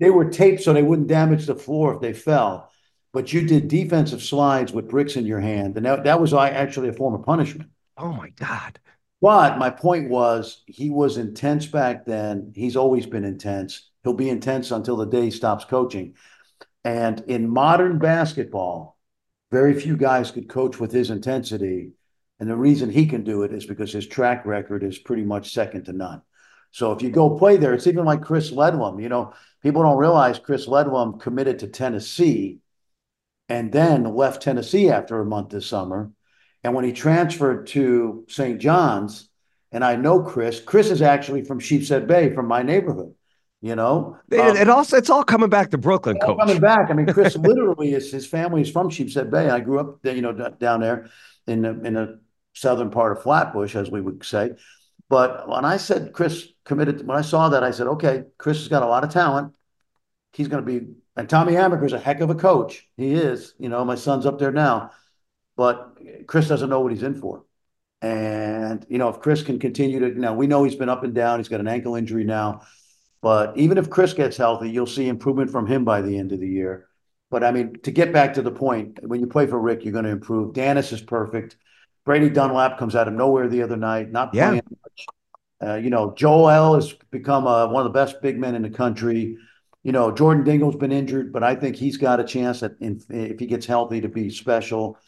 [0.00, 2.70] They were taped so they wouldn't damage the floor if they fell.
[3.12, 6.88] But you did defensive slides with bricks in your hand, and that, that was actually
[6.88, 7.70] a form of punishment.
[7.96, 8.80] Oh my God.
[9.20, 12.52] But my point was, he was intense back then.
[12.54, 13.90] He's always been intense.
[14.02, 16.14] He'll be intense until the day he stops coaching.
[16.84, 18.98] And in modern basketball,
[19.50, 21.92] very few guys could coach with his intensity.
[22.38, 25.54] And the reason he can do it is because his track record is pretty much
[25.54, 26.22] second to none.
[26.72, 29.00] So if you go play there, it's even like Chris Ledlum.
[29.00, 32.58] You know, people don't realize Chris Ledlum committed to Tennessee
[33.48, 36.10] and then left Tennessee after a month this summer.
[36.64, 38.58] And when he transferred to St.
[38.58, 39.28] John's,
[39.70, 43.14] and I know Chris, Chris is actually from Sheepshead Bay, from my neighborhood.
[43.60, 46.38] You know, It, Um, it also it's all coming back to Brooklyn, coach.
[46.38, 46.90] coming back.
[46.90, 49.48] I mean, Chris literally is his family is from Sheepshead Bay.
[49.48, 51.08] I grew up, there, you know, down there
[51.46, 52.20] in the in the
[52.52, 54.50] southern part of Flatbush, as we would say.
[55.08, 58.68] But when I said Chris committed, when I saw that, I said, okay, Chris has
[58.68, 59.54] got a lot of talent.
[60.32, 62.86] He's going to be, and Tommy Amaker's a heck of a coach.
[62.96, 63.54] He is.
[63.58, 64.90] You know, my son's up there now,
[65.56, 67.44] but Chris doesn't know what he's in for.
[68.02, 71.14] And you know, if Chris can continue to, now we know he's been up and
[71.14, 71.38] down.
[71.38, 72.62] He's got an ankle injury now.
[73.22, 76.40] But even if Chris gets healthy, you'll see improvement from him by the end of
[76.40, 76.88] the year.
[77.30, 79.92] But I mean, to get back to the point, when you play for Rick, you're
[79.92, 80.52] going to improve.
[80.52, 81.56] Daniss is perfect.
[82.04, 84.48] Brady Dunlap comes out of nowhere the other night, not Yeah.
[84.48, 85.06] playing much.
[85.62, 88.70] Uh, you know, Joel has become uh, one of the best big men in the
[88.70, 89.38] country.
[89.82, 93.00] You know, Jordan Dingle's been injured, but I think he's got a chance at, in,
[93.08, 94.98] if he gets healthy to be special.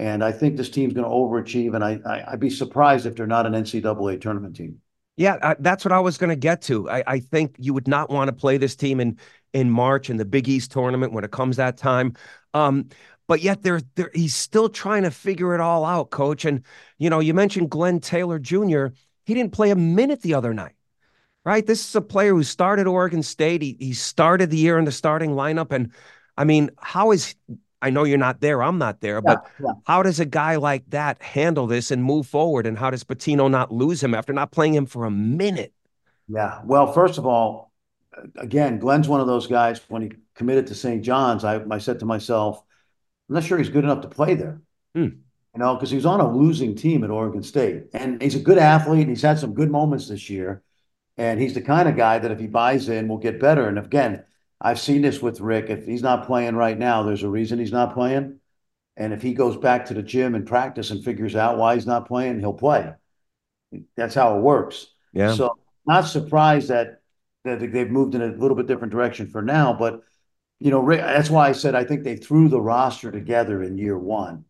[0.00, 1.74] And I think this team's going to overachieve.
[1.74, 4.80] And I, I, I'd be surprised if they're not an NCAA tournament team.
[5.18, 6.88] Yeah, I, that's what I was going to get to.
[6.88, 9.18] I, I think you would not want to play this team in
[9.52, 12.14] in March in the Big East tournament when it comes that time.
[12.54, 12.88] Um,
[13.28, 16.46] but yet they're, they're he's still trying to figure it all out, coach.
[16.46, 16.64] And
[16.96, 18.86] you know, you mentioned Glenn Taylor Jr.
[19.26, 20.76] He didn't play a minute the other night.
[21.44, 21.66] Right?
[21.66, 23.60] This is a player who started Oregon State.
[23.60, 25.72] He he started the year in the starting lineup.
[25.72, 25.92] And
[26.38, 27.34] I mean, how is
[27.82, 29.72] I know you're not there, I'm not there, but yeah.
[29.84, 32.66] how does a guy like that handle this and move forward?
[32.66, 35.72] And how does Pitino not lose him after not playing him for a minute?
[36.28, 36.60] Yeah.
[36.64, 37.72] Well, first of all,
[38.36, 39.80] again, Glenn's one of those guys.
[39.88, 41.02] When he committed to St.
[41.02, 42.62] John's, I, I said to myself,
[43.28, 44.60] I'm not sure he's good enough to play there.
[44.94, 45.08] Hmm.
[45.54, 48.40] You know, because he was on a losing team at Oregon State, and he's a
[48.40, 50.62] good athlete, and he's had some good moments this year.
[51.16, 53.66] And he's the kind of guy that if he buys in, will get better.
[53.66, 54.24] And again,
[54.60, 55.70] I've seen this with Rick.
[55.70, 58.40] If he's not playing right now, there's a reason he's not playing.
[58.96, 61.86] And if he goes back to the gym and practice and figures out why he's
[61.86, 62.92] not playing, he'll play.
[63.96, 64.88] That's how it works.
[65.12, 65.34] Yeah.
[65.34, 67.00] So not surprised that
[67.44, 69.72] that they've moved in a little bit different direction for now.
[69.72, 70.02] But
[70.58, 73.78] you know, Rick, that's why I said I think they threw the roster together in
[73.78, 74.44] year one,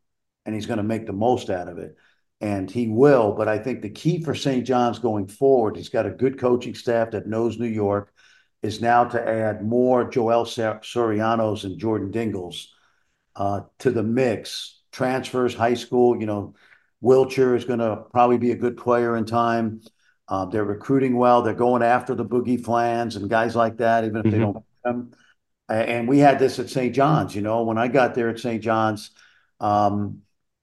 [0.45, 1.97] and he's going to make the most out of it.
[2.41, 4.67] And he will, but I think the key for St.
[4.67, 8.15] John's going forward, he's got a good coaching staff that knows New York,
[8.63, 12.75] is now to add more Joel Sorianos and Jordan Dingles
[13.37, 14.81] uh, to the mix.
[14.93, 16.55] Transfers, high school, you know,
[17.03, 19.81] Wilcher is going to probably be a good player in time.
[20.29, 21.43] Uh, they're recruiting well.
[21.43, 24.31] They're going after the Boogie Flands and guys like that, even if mm-hmm.
[24.31, 25.13] they don't them.
[25.69, 26.95] And we had this at St.
[26.95, 28.61] John's, you know, when I got there at St.
[28.63, 29.11] John's,
[29.61, 30.23] um,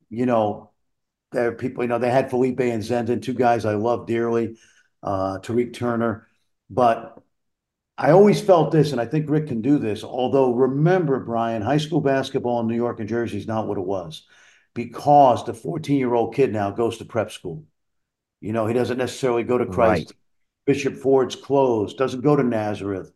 [0.09, 0.71] you know,
[1.31, 4.57] there are people, you know, they had Felipe and Zendon, two guys I love dearly,
[5.01, 6.27] uh, Tarik Turner.
[6.69, 7.21] But
[7.97, 10.03] I always felt this, and I think Rick can do this.
[10.03, 13.85] Although, remember, Bryan, high school basketball in New York and Jersey is not what it
[13.85, 14.27] was
[14.75, 17.63] because the 14 year old kid now goes to prep school.
[18.39, 20.11] You know, he doesn't necessarily go to Christ.
[20.11, 20.17] Right.
[20.67, 23.11] Bishop Ford's closed, doesn't go to Nazareth,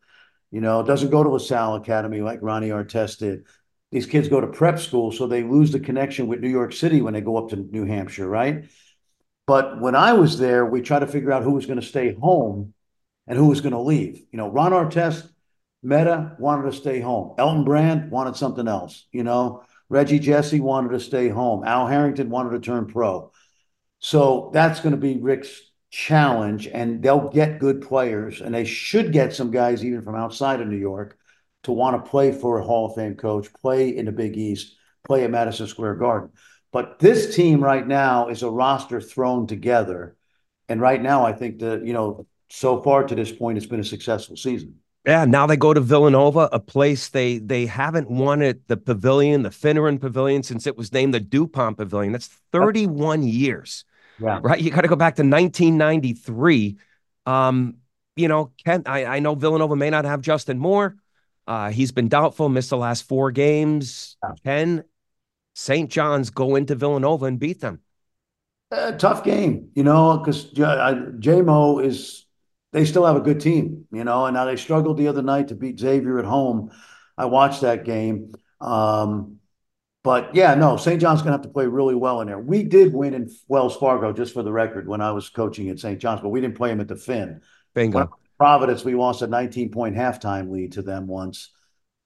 [0.51, 3.45] you know, doesn't go to LaSalle Academy like Ronnie Artest did.
[3.91, 7.01] These kids go to prep school, so they lose the connection with New York City
[7.01, 8.65] when they go up to New Hampshire, right?
[9.45, 12.13] But when I was there, we tried to figure out who was going to stay
[12.13, 12.73] home
[13.31, 14.25] and who was going to leave.
[14.33, 15.25] You know, Ron Artest,
[15.81, 17.33] Metta wanted to stay home.
[17.37, 19.05] Elton Brand wanted something else.
[19.13, 21.63] You know, Reggie Jesse wanted to stay home.
[21.63, 23.31] Al Harrington wanted to turn pro.
[23.99, 29.13] So that's going to be Rick's challenge, and they'll get good players, and they should
[29.13, 31.17] get some guys even from outside of New York
[31.63, 34.75] to want to play for a Hall of Fame coach, play in the Big East,
[35.05, 36.31] play at Madison Square Garden.
[36.73, 40.17] But this team right now is a roster thrown together.
[40.67, 43.79] And right now, I think that, you know, so far to this point, it's been
[43.79, 44.75] a successful season.
[45.05, 49.41] Yeah, now they go to Villanova, a place they they haven't won at the Pavilion,
[49.41, 52.11] the Finneran Pavilion, since it was named the DuPont Pavilion.
[52.11, 53.83] That's 31 years.
[54.19, 54.39] Yeah.
[54.43, 54.61] Right.
[54.61, 56.77] You got to go back to 1993.
[57.25, 57.77] Um,
[58.15, 60.97] you know, Ken, I, I know Villanova may not have Justin Moore.
[61.47, 64.17] Uh, he's been doubtful, missed the last four games.
[64.23, 64.33] Yeah.
[64.43, 64.83] Ken,
[65.55, 65.89] St.
[65.89, 67.81] John's go into Villanova and beat them.
[68.71, 72.25] Uh, tough game, you know, because JMO is
[72.71, 75.49] they still have a good team, you know, and now they struggled the other night
[75.49, 76.71] to beat Xavier at home.
[77.17, 78.33] I watched that game.
[78.59, 79.37] Um,
[80.03, 80.99] but yeah, no, St.
[80.99, 82.39] John's going to have to play really well in there.
[82.39, 85.79] We did win in Wells Fargo, just for the record, when I was coaching at
[85.79, 85.99] St.
[85.99, 87.41] John's, but we didn't play them at the Finn.
[87.75, 88.09] Bingo.
[88.39, 91.51] Providence, we lost a 19 point halftime lead to them once.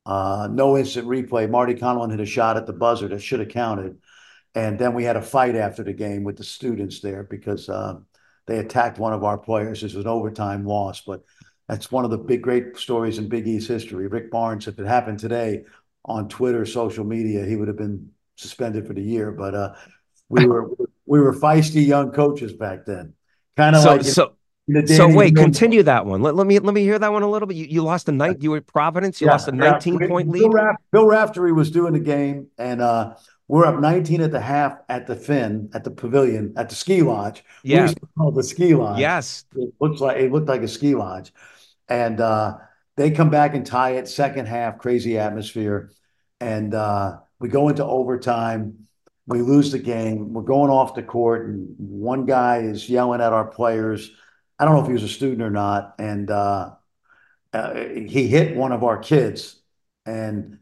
[0.05, 1.49] Uh, no instant replay.
[1.49, 3.97] Marty Conlon hit a shot at the buzzer that should have counted.
[4.53, 7.95] And then we had a fight after the game with the students there because uh,
[8.47, 9.81] they attacked one of our players.
[9.81, 11.23] This was an overtime loss, but
[11.67, 14.07] that's one of the big, great stories in Big East history.
[14.07, 15.63] Rick Barnes, if it happened today
[16.03, 19.31] on Twitter, social media, he would have been suspended for the year.
[19.31, 19.73] But uh,
[20.29, 20.69] we were
[21.05, 23.13] we were feisty young coaches back then,
[23.57, 24.35] kind of so, like so.
[24.87, 26.23] So wait, continue that one.
[26.23, 27.55] Let, let me let me hear that one a little bit.
[27.55, 28.41] You, you lost a night.
[28.41, 29.21] You were Providence.
[29.21, 30.07] You yeah, lost a 19 yeah.
[30.07, 30.39] point lead.
[30.39, 33.13] Bill, Raff, Bill Raftery was doing the game, and uh,
[33.47, 37.01] we're up 19 at the half at the Fin, at the pavilion, at the ski
[37.01, 37.43] lodge.
[37.63, 37.93] Yeah.
[38.17, 38.99] We the ski lodge.
[38.99, 39.45] Yes.
[39.55, 41.31] It looks like it looked like a ski lodge.
[41.87, 42.57] And uh,
[42.97, 45.91] they come back and tie it, second half, crazy atmosphere.
[46.39, 48.87] And uh, we go into overtime.
[49.27, 50.33] We lose the game.
[50.33, 54.11] We're going off the court, and one guy is yelling at our players.
[54.59, 55.95] I don't know if he was a student or not.
[55.99, 56.71] And uh,
[57.53, 59.61] uh he hit one of our kids.
[60.05, 60.59] And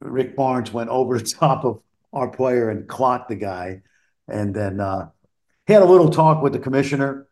[0.00, 3.82] Rick Barnes went over the top of our player and clocked the guy.
[4.28, 5.08] And then uh,
[5.66, 7.28] he had a little talk with the commissioner.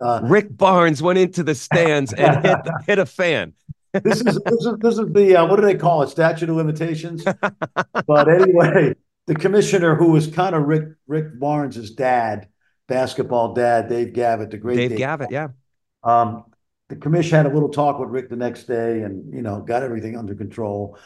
[0.00, 3.54] Uh, Rick Barnes went into the stands and hit, hit a fan.
[4.02, 6.10] this is this is this is the uh, what do they call it?
[6.10, 7.24] Statute of limitations.
[8.06, 8.94] but anyway,
[9.26, 12.48] the commissioner who was kind of Rick Rick Barnes's dad,
[12.86, 15.48] basketball dad, Dave Gavitt, the great Dave, Dave Gavitt, yeah.
[16.02, 16.44] Um,
[16.88, 19.82] the commission had a little talk with Rick the next day, and you know got
[19.82, 20.98] everything under control.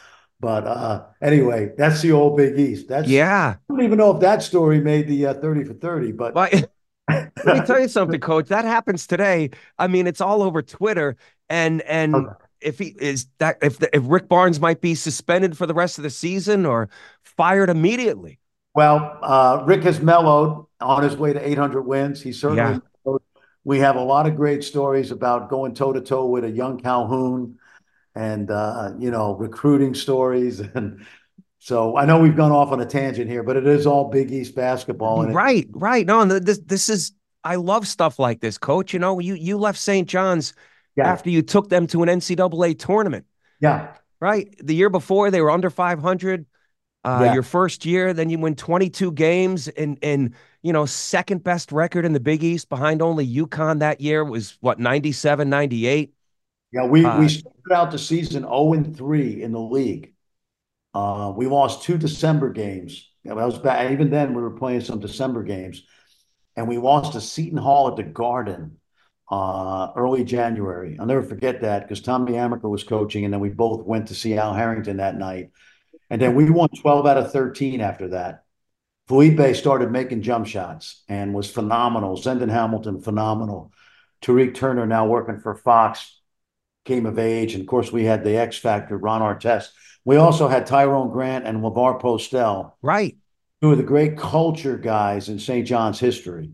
[0.43, 2.89] But uh, anyway, that's the old Big East.
[2.89, 3.55] That's yeah.
[3.57, 6.35] I don't even know if that story made the uh, thirty for thirty, but.
[6.35, 6.49] Well,
[7.09, 8.49] let me tell you something, Coach.
[8.49, 9.51] That happens today.
[9.79, 11.15] I mean, it's all over Twitter,
[11.49, 12.33] and and okay.
[12.59, 15.97] if he is that if the, if Rick Barnes might be suspended for the rest
[15.97, 16.89] of the season or
[17.23, 18.37] fired immediately.
[18.75, 22.21] Well, uh, Rick has mellowed on his way to 800 wins.
[22.21, 22.81] He certainly.
[23.05, 23.17] Yeah.
[23.65, 26.81] We have a lot of great stories about going toe to toe with a young
[26.81, 27.59] Calhoun
[28.15, 31.05] and uh, you know recruiting stories and
[31.63, 34.33] so I know we've gone off on a tangent here, but it is all Big
[34.33, 35.21] East basketball.
[35.21, 36.05] And right, it- right.
[36.05, 38.91] No, this this is I love stuff like this, Coach.
[38.91, 40.05] You know, you you left St.
[40.05, 40.53] John's
[40.97, 41.07] yeah.
[41.07, 43.25] after you took them to an NCAA tournament.
[43.61, 43.93] Yeah.
[44.19, 44.53] Right.
[44.61, 46.45] The year before they were under 500.
[47.05, 47.33] Uh, yeah.
[47.33, 52.03] Your first year, then you win 22 games and and you know second best record
[52.03, 56.13] in the Big East behind only UConn that year was what 97, 98.
[56.73, 60.15] Yeah, we uh, we started out the season 0 and 3 in the league.
[60.93, 63.11] Uh, we lost two December games.
[63.23, 63.91] That was bad.
[63.91, 65.83] Even then, we were playing some December games,
[66.55, 68.79] and we lost to Seton Hall at the Garden
[69.31, 70.97] uh, early January.
[70.99, 74.15] I'll never forget that because Tommy Amaker was coaching, and then we both went to
[74.15, 75.51] see Al Harrington that night.
[76.09, 78.43] And then we won 12 out of 13 after that.
[79.07, 82.17] Felipe started making jump shots and was phenomenal.
[82.17, 83.71] Zendon Hamilton, phenomenal.
[84.21, 86.21] Tarik Turner, now working for Fox,
[86.85, 87.53] came of age.
[87.53, 89.69] And of course, we had the X Factor, Ron Artest.
[90.05, 92.73] We also had Tyrone Grant and Lavor Postell.
[92.81, 93.17] Right.
[93.61, 95.65] Who are the great culture guys in St.
[95.65, 96.51] John's history.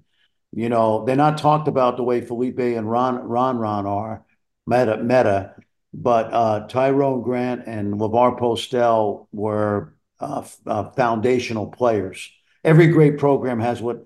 [0.51, 4.25] You know, they're not talked about the way Felipe and Ron Ron Ron are,
[4.65, 5.55] Metta Metta,
[5.93, 12.31] but uh, Tyrone Grant and Lavor Postell were uh, uh, foundational players.
[12.63, 14.05] Every great program has what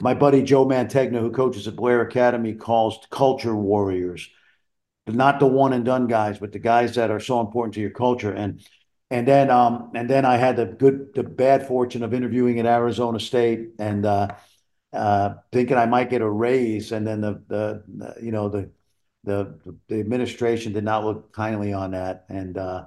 [0.00, 4.28] my buddy Joe Mantegna, who coaches at Blair Academy, calls culture warriors.
[5.06, 7.90] Not the one and done guys, but the guys that are so important to your
[7.90, 8.32] culture.
[8.32, 8.62] And
[9.10, 12.66] and then um and then I had the good the bad fortune of interviewing at
[12.66, 14.28] Arizona State and uh,
[14.94, 18.70] uh, thinking I might get a raise, and then the the, you know the,
[19.24, 22.84] the the administration did not look kindly on that, and uh,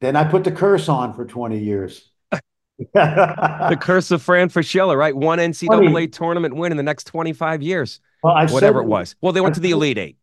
[0.00, 2.10] then I put the curse on for twenty years.
[2.94, 5.14] the curse of Fran Fraschilla, right?
[5.14, 6.08] One NCAA 20.
[6.08, 7.98] tournament win in the next 25 years.
[8.22, 9.16] Well, whatever said, it was.
[9.20, 10.17] Well, they went to the Elite Eight.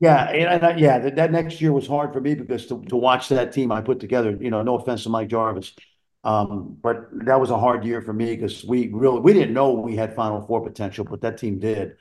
[0.00, 2.96] Yeah, and, and yeah, that, that, next year was hard for me because to, to
[2.96, 5.74] watch that team I put together, you know, no offense to Mike Jarvis,
[6.22, 9.72] um, but that was a hard year for me because we really we didn't know
[9.72, 11.96] we had Final Four potential, but that team did.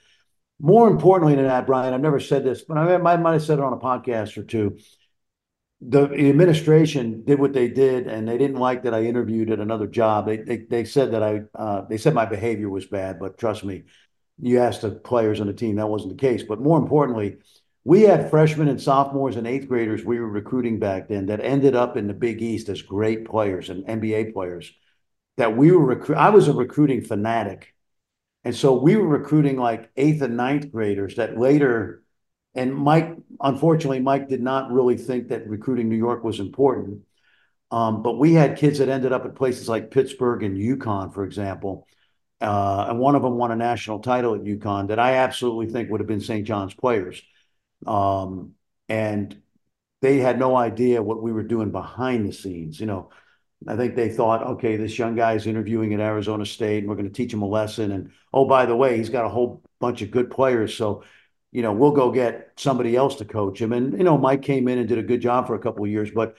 [0.59, 3.59] More importantly than that, Bryan, I've never said this, but I, I might have said
[3.59, 4.77] it on a podcast or two.
[5.81, 9.59] The, the administration did what they did, and they didn't like that I interviewed at
[9.59, 10.25] another job.
[10.25, 13.63] They they, they said that I uh, they said my behavior was bad, but trust
[13.63, 13.83] me,
[14.39, 16.43] you asked the players on the team, that wasn't the case.
[16.43, 17.37] But more importantly,
[17.87, 21.73] we had freshmen and sophomores and eighth graders we were recruiting back then that ended
[21.73, 24.73] up in the Big East as great players and NBA players.
[25.37, 26.17] That we were recruit.
[26.17, 27.73] I was a recruiting fanatic,
[28.43, 32.03] and so we were recruiting like eighth and ninth graders that later.
[32.55, 37.03] And Mike, unfortunately, Mike did not really think that recruiting New York was important.
[37.71, 41.23] Um, but we had kids that ended up at places like Pittsburgh and UConn, for
[41.23, 41.87] example.
[42.41, 45.89] Uh, and one of them won a national title at UConn that I absolutely think
[45.89, 46.45] would have been St.
[46.45, 47.21] John's players.
[47.85, 48.53] Um,
[48.89, 49.41] and
[50.01, 52.79] they had no idea what we were doing behind the scenes.
[52.79, 53.09] You know,
[53.67, 57.07] I think they thought, okay, this young guy's interviewing at Arizona State, and we're going
[57.07, 57.91] to teach him a lesson.
[57.91, 60.75] And oh, by the way, he's got a whole bunch of good players.
[60.75, 61.03] So,
[61.51, 63.73] you know, we'll go get somebody else to coach him.
[63.73, 65.89] And, you know, Mike came in and did a good job for a couple of
[65.89, 66.11] years.
[66.11, 66.35] But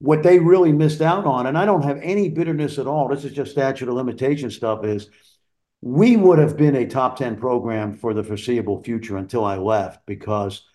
[0.00, 3.24] what they really missed out on, and I don't have any bitterness at all, this
[3.24, 5.08] is just statute of limitation stuff, is
[5.80, 10.04] we would have been a top 10 program for the foreseeable future until I left
[10.04, 10.66] because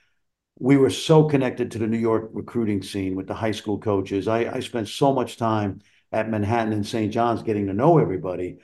[0.60, 4.28] we were so connected to the New York recruiting scene with the high school coaches.
[4.28, 7.12] I, I spent so much time at Manhattan and St.
[7.12, 8.60] John's getting to know everybody.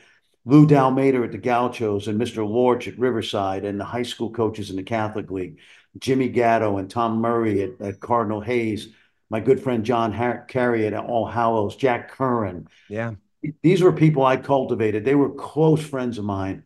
[0.45, 2.47] Lou d'Almeida at the Gauchos and Mr.
[2.47, 5.59] Lorch at Riverside and the high school coaches in the Catholic League,
[5.99, 8.89] Jimmy Gatto and Tom Murray at, at Cardinal Hayes,
[9.29, 12.67] my good friend John Har- Carey at All Hallows, Jack Curran.
[12.89, 13.15] Yeah.
[13.61, 15.03] These were people I cultivated.
[15.03, 16.63] They were close friends of mine.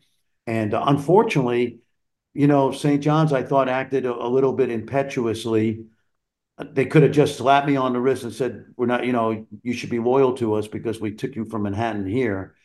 [0.48, 1.80] And uh, unfortunately,
[2.36, 3.02] you know, St.
[3.02, 5.86] John's, I thought, acted a, a, little bit impetuously.
[6.74, 9.48] They could have just slapped me on the wrist and said, We're not, you know,
[9.64, 12.56] you should be loyal to us because we took you from Manhattan here.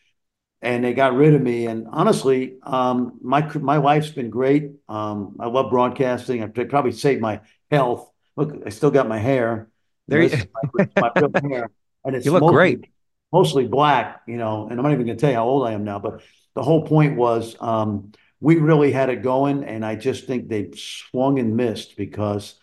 [0.60, 1.66] And they got rid of me.
[1.66, 4.72] And honestly, um, my my life's been great.
[4.88, 6.42] Um, I love broadcasting.
[6.42, 8.10] I probably saved my health.
[8.36, 9.70] Look, I still got my hair.
[10.08, 10.36] There you
[10.74, 11.70] my, my hair.
[12.04, 12.86] And it's you look mostly, great.
[13.32, 15.84] Mostly black, you know, and I'm not even gonna tell you how old I am
[15.84, 16.22] now, but
[16.54, 20.70] the whole point was um, we really had it going, and I just think they
[20.74, 22.54] swung and missed because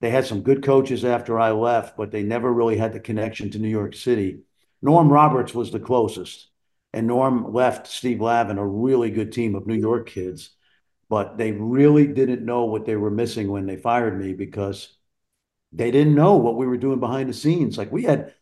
[0.00, 3.50] they had some good coaches after I left, but they never really had the connection
[3.50, 4.40] to New York City.
[4.82, 6.48] Norm Roberts was the closest,
[6.92, 10.50] and Norm left Steve Lavin, a really good team of New York kids,
[11.08, 14.96] but they really didn't know what they were missing when they fired me because
[15.72, 17.78] they didn't know what we were doing behind the scenes.
[17.78, 18.34] Like we had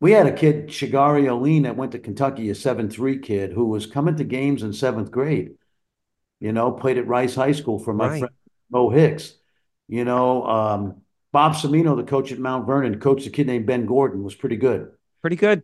[0.00, 3.86] we had a kid, Shagari Alleyne, that went to Kentucky, a 7-3 kid who was
[3.86, 5.56] coming to games in seventh grade
[6.40, 8.18] you know, played at Rice High School for my right.
[8.20, 8.34] friend
[8.70, 9.34] Mo Hicks.
[9.88, 13.86] You know, um, Bob Cimino, the coach at Mount Vernon, coached a kid named Ben
[13.86, 14.90] Gordon, was pretty good.
[15.20, 15.62] Pretty good.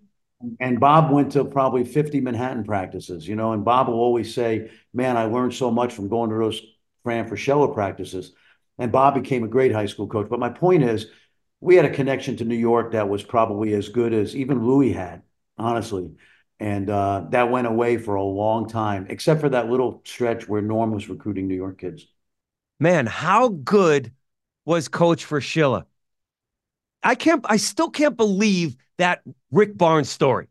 [0.60, 4.70] And Bob went to probably 50 Manhattan practices, you know, and Bob will always say,
[4.92, 6.60] Man, I learned so much from going to those
[7.02, 8.32] Fran Fraschilla practices.
[8.78, 10.28] And Bob became a great high school coach.
[10.28, 11.06] But my point is,
[11.60, 14.92] we had a connection to New York that was probably as good as even Louis
[14.92, 15.22] had,
[15.56, 16.10] honestly.
[16.60, 20.62] And uh, that went away for a long time, except for that little stretch where
[20.62, 22.06] Norm was recruiting New York kids.
[22.80, 24.12] Man, how good
[24.64, 25.84] was Coach Fraschilla?
[27.02, 30.48] I can't, I still can't believe that Rick Barnes story.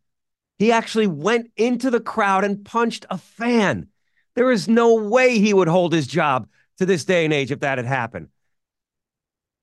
[0.60, 3.88] He actually went into the crowd and punched a fan.
[4.36, 6.47] There is no way he would hold his job
[6.78, 8.30] to this day and age if that had happened.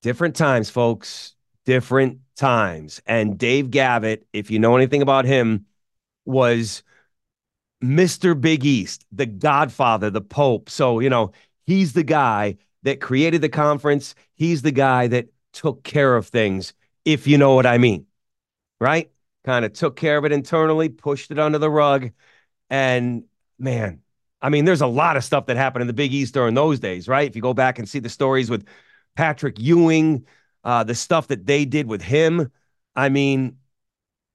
[0.02, 1.34] Different times, folks.
[1.64, 3.00] Different times.
[3.06, 5.66] And Dave Gavitt, if you know anything about him,
[6.30, 6.82] was
[7.82, 8.38] Mr.
[8.38, 10.70] Big East, the godfather, the Pope.
[10.70, 11.32] So, you know,
[11.66, 14.14] he's the guy that created the conference.
[14.34, 16.74] He's the guy that took care of things,
[17.04, 18.06] if you know what I mean.
[18.80, 19.10] Right?
[19.44, 22.10] Kind of took care of it internally, pushed it under the rug.
[22.68, 23.24] And
[23.58, 24.00] man,
[24.42, 26.80] I mean, there's a lot of stuff that happened in the Big East during those
[26.80, 27.28] days, right?
[27.28, 28.66] If you go back and see the stories with
[29.16, 30.26] Patrick Ewing,
[30.64, 32.50] uh, the stuff that they did with him,
[32.96, 33.56] I mean,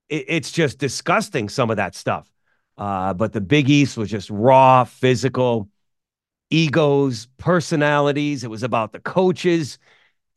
[0.09, 2.29] it, it's just disgusting, some of that stuff.
[2.77, 5.69] Uh, but the Big East was just raw, physical,
[6.49, 8.43] egos, personalities.
[8.43, 9.77] It was about the coaches.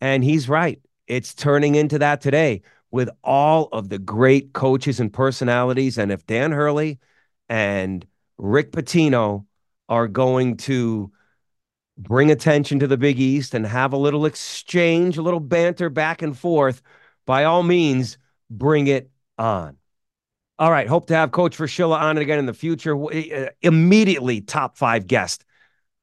[0.01, 0.81] And he's right.
[1.07, 5.99] It's turning into that today with all of the great coaches and personalities.
[5.99, 6.99] And if Dan Hurley
[7.49, 8.07] and
[8.39, 9.47] Rick Pitino
[9.89, 11.11] are going to
[11.97, 16.23] bring attention to the Big East and have a little exchange, a little banter back
[16.23, 16.81] and forth,
[17.27, 18.17] by all means,
[18.49, 19.77] bring it on.
[20.59, 20.89] All right.
[20.89, 22.97] Hope to have Coach Fraschilla on again in the future.
[22.97, 25.45] Uh, immediately top five guest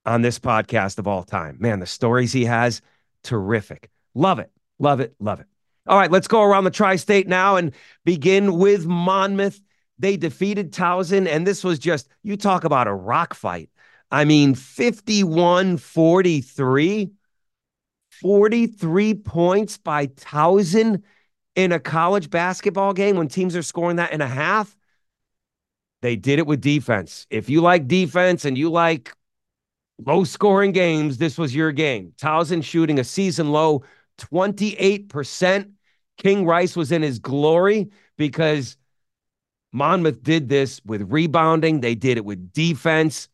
[0.05, 1.57] on this podcast of all time.
[1.59, 2.81] Man, the stories he has,
[3.23, 3.89] terrific.
[4.13, 4.51] Love it.
[4.79, 5.13] Love it.
[5.19, 5.47] Love it.
[5.87, 6.11] All right.
[6.11, 7.73] Let's go around the tri state now and
[8.05, 9.59] begin with Monmouth.
[9.99, 13.69] They defeated Towson, and this was just, you talk about a rock fight.
[14.11, 17.11] I mean, 51 43,
[18.21, 21.03] 43 points by Towson
[21.55, 24.75] in a college basketball game when teams are scoring that in a half.
[26.01, 27.25] They did it with defense.
[27.29, 29.13] If you like defense and you like
[30.05, 32.13] low scoring games, this was your game.
[32.17, 33.83] Towson shooting a season low
[34.19, 35.71] 28%.
[36.17, 38.77] King Rice was in his glory because
[39.71, 43.27] Monmouth did this with rebounding, they did it with defense.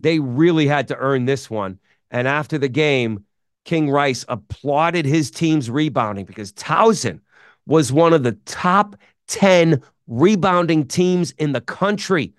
[0.00, 1.78] They really had to earn this one.
[2.10, 3.24] And after the game,
[3.64, 7.20] King Rice applauded his team's rebounding because Towson
[7.66, 8.96] was one of the top
[9.28, 12.34] 10 rebounding teams in the country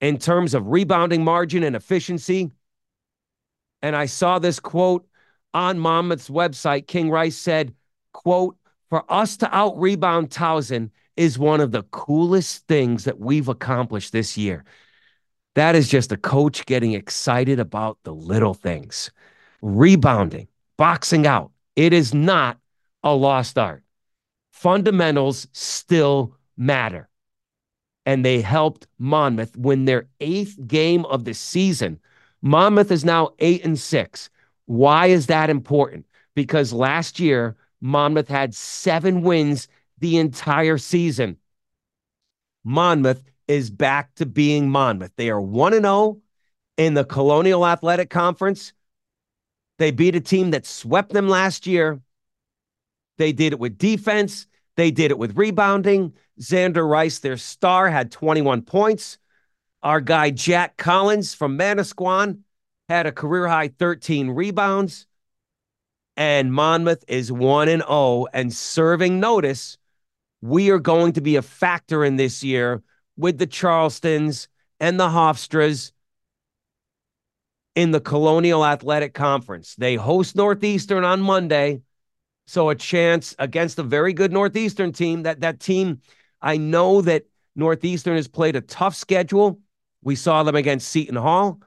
[0.00, 2.50] in terms of rebounding margin and efficiency.
[3.82, 5.06] And I saw this quote
[5.54, 6.86] on Monmouth's website.
[6.86, 7.74] King Rice said,
[8.12, 8.56] quote,
[8.90, 14.12] for us to out rebound Towson is one of the coolest things that we've accomplished
[14.12, 14.64] this year.
[15.54, 19.10] That is just a coach getting excited about the little things.
[19.60, 20.46] Rebounding,
[20.76, 21.50] boxing out.
[21.74, 22.58] It is not
[23.02, 23.82] a lost art.
[24.58, 27.08] Fundamentals still matter.
[28.04, 32.00] And they helped Monmouth win their eighth game of the season.
[32.42, 34.30] Monmouth is now eight and six.
[34.66, 36.06] Why is that important?
[36.34, 39.68] Because last year, Monmouth had seven wins
[40.00, 41.36] the entire season.
[42.64, 45.12] Monmouth is back to being Monmouth.
[45.14, 46.20] They are 1 0
[46.76, 48.72] in the Colonial Athletic Conference.
[49.78, 52.00] They beat a team that swept them last year.
[53.18, 54.46] They did it with defense,
[54.76, 56.14] they did it with rebounding.
[56.40, 59.18] Xander Rice, their star, had 21 points.
[59.82, 62.40] Our guy Jack Collins from Manasquan
[62.88, 65.06] had a career high 13 rebounds.
[66.16, 69.78] And Monmouth is 1 and 0 and serving notice
[70.40, 72.82] we are going to be a factor in this year
[73.16, 74.48] with the Charlestons
[74.80, 75.92] and the Hofstras
[77.74, 79.74] in the Colonial Athletic Conference.
[79.76, 81.82] They host Northeastern on Monday.
[82.48, 85.24] So a chance against a very good Northeastern team.
[85.24, 86.00] That that team,
[86.40, 89.60] I know that Northeastern has played a tough schedule.
[90.02, 91.60] We saw them against Seton Hall.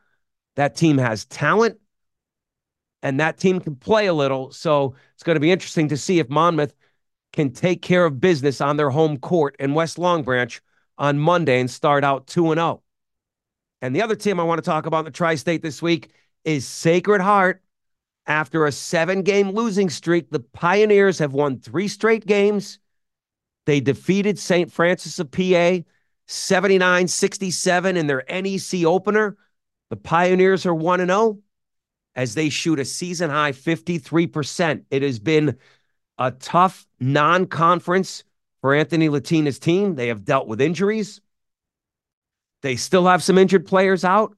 [0.55, 1.77] That team has talent
[3.03, 4.51] and that team can play a little.
[4.51, 6.73] So it's going to be interesting to see if Monmouth
[7.31, 10.59] can take care of business on their home court in West Long Branch
[10.97, 12.81] on Monday and start out 2 and 0.
[13.83, 16.11] And the other team I want to talk about in the tri state this week
[16.43, 17.61] is Sacred Heart.
[18.27, 22.79] After a seven game losing streak, the Pioneers have won three straight games.
[23.65, 24.71] They defeated St.
[24.71, 25.79] Francis of PA
[26.27, 29.37] 79 67 in their NEC opener.
[29.89, 31.39] The Pioneers are 1 0
[32.15, 34.85] as they shoot a season high 53%.
[34.89, 35.57] It has been
[36.17, 38.23] a tough non conference
[38.61, 39.95] for Anthony Latina's team.
[39.95, 41.21] They have dealt with injuries.
[42.61, 44.35] They still have some injured players out.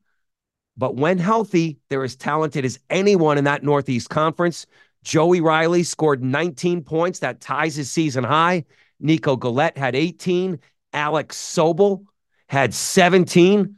[0.76, 4.66] But when healthy, they're as talented as anyone in that Northeast Conference.
[5.04, 7.20] Joey Riley scored 19 points.
[7.20, 8.66] That ties his season high.
[9.00, 10.60] Nico Galette had 18.
[10.94, 12.06] Alex Sobel
[12.48, 13.76] had 17.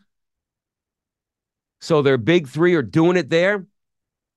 [1.81, 3.65] So their big three are doing it there.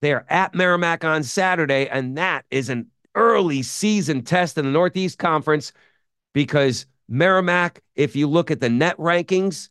[0.00, 5.18] They're at Merrimack on Saturday, and that is an early season test in the Northeast
[5.18, 5.72] Conference
[6.32, 9.70] because Merrimack, if you look at the net rankings,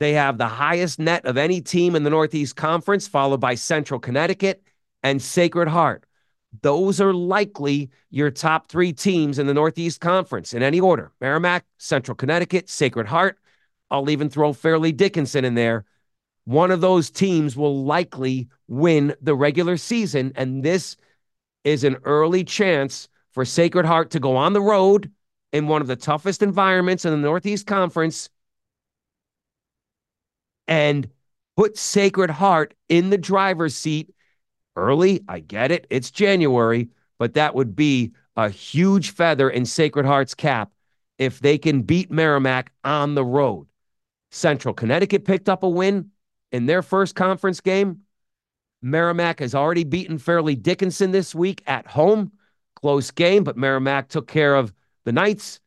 [0.00, 4.00] they have the highest net of any team in the Northeast Conference, followed by Central
[4.00, 4.62] Connecticut
[5.02, 6.06] and Sacred Heart.
[6.62, 11.64] Those are likely your top three teams in the Northeast Conference in any order Merrimack,
[11.76, 13.38] Central Connecticut, Sacred Heart.
[13.90, 15.84] I'll even throw Fairleigh Dickinson in there.
[16.44, 20.32] One of those teams will likely win the regular season.
[20.34, 20.96] And this
[21.62, 25.12] is an early chance for Sacred Heart to go on the road
[25.52, 28.30] in one of the toughest environments in the Northeast Conference
[30.70, 31.06] and
[31.56, 34.14] put Sacred Heart in the driver's seat
[34.76, 35.20] early.
[35.28, 35.86] I get it.
[35.90, 40.70] It's January, but that would be a huge feather in Sacred Heart's cap
[41.18, 43.66] if they can beat Merrimack on the road.
[44.30, 46.10] Central Connecticut picked up a win
[46.52, 48.00] in their first conference game.
[48.80, 52.32] Merrimack has already beaten Fairleigh Dickinson this week at home.
[52.76, 54.72] Close game, but Merrimack took care of
[55.04, 55.60] the Knights.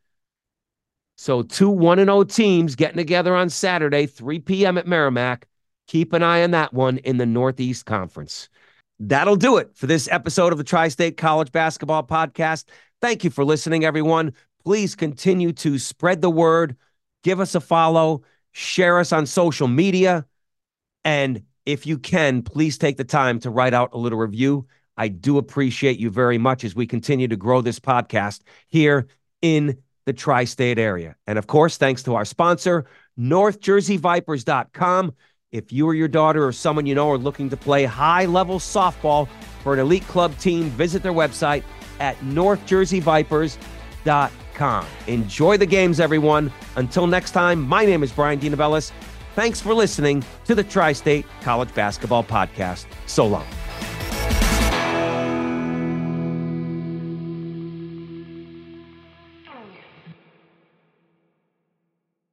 [1.16, 4.78] So two 1 and 0 teams getting together on Saturday, 3 p.m.
[4.78, 5.47] at Merrimack.
[5.88, 8.49] Keep an eye on that one in the Northeast Conference.
[8.99, 12.66] That'll do it for this episode of the Tri State College Basketball Podcast.
[13.01, 14.34] Thank you for listening, everyone.
[14.64, 16.78] Please continue to spread the word,
[17.24, 20.26] give us a follow, share us on social media,
[21.03, 24.68] and if you can, please take the time to write out a little review.
[24.97, 29.07] I do appreciate you very much as we continue to grow this podcast here
[29.41, 31.16] in the tri state area.
[31.28, 32.86] And of course, thanks to our sponsor,
[33.20, 35.14] NorthJerseyVipers.com.
[35.51, 38.60] If you or your daughter or someone you know are looking to play high level
[38.60, 39.30] softball
[39.64, 41.64] for an elite club team, visit their website
[41.99, 44.86] at NorthJerseyVipers.com.
[45.08, 46.51] Enjoy the games, everyone.
[46.76, 48.91] Until next time, my name is Bryan DeNovellis.
[49.36, 52.86] Thanks for listening to the Tri State College Basketball Podcast.
[53.08, 53.62] So long.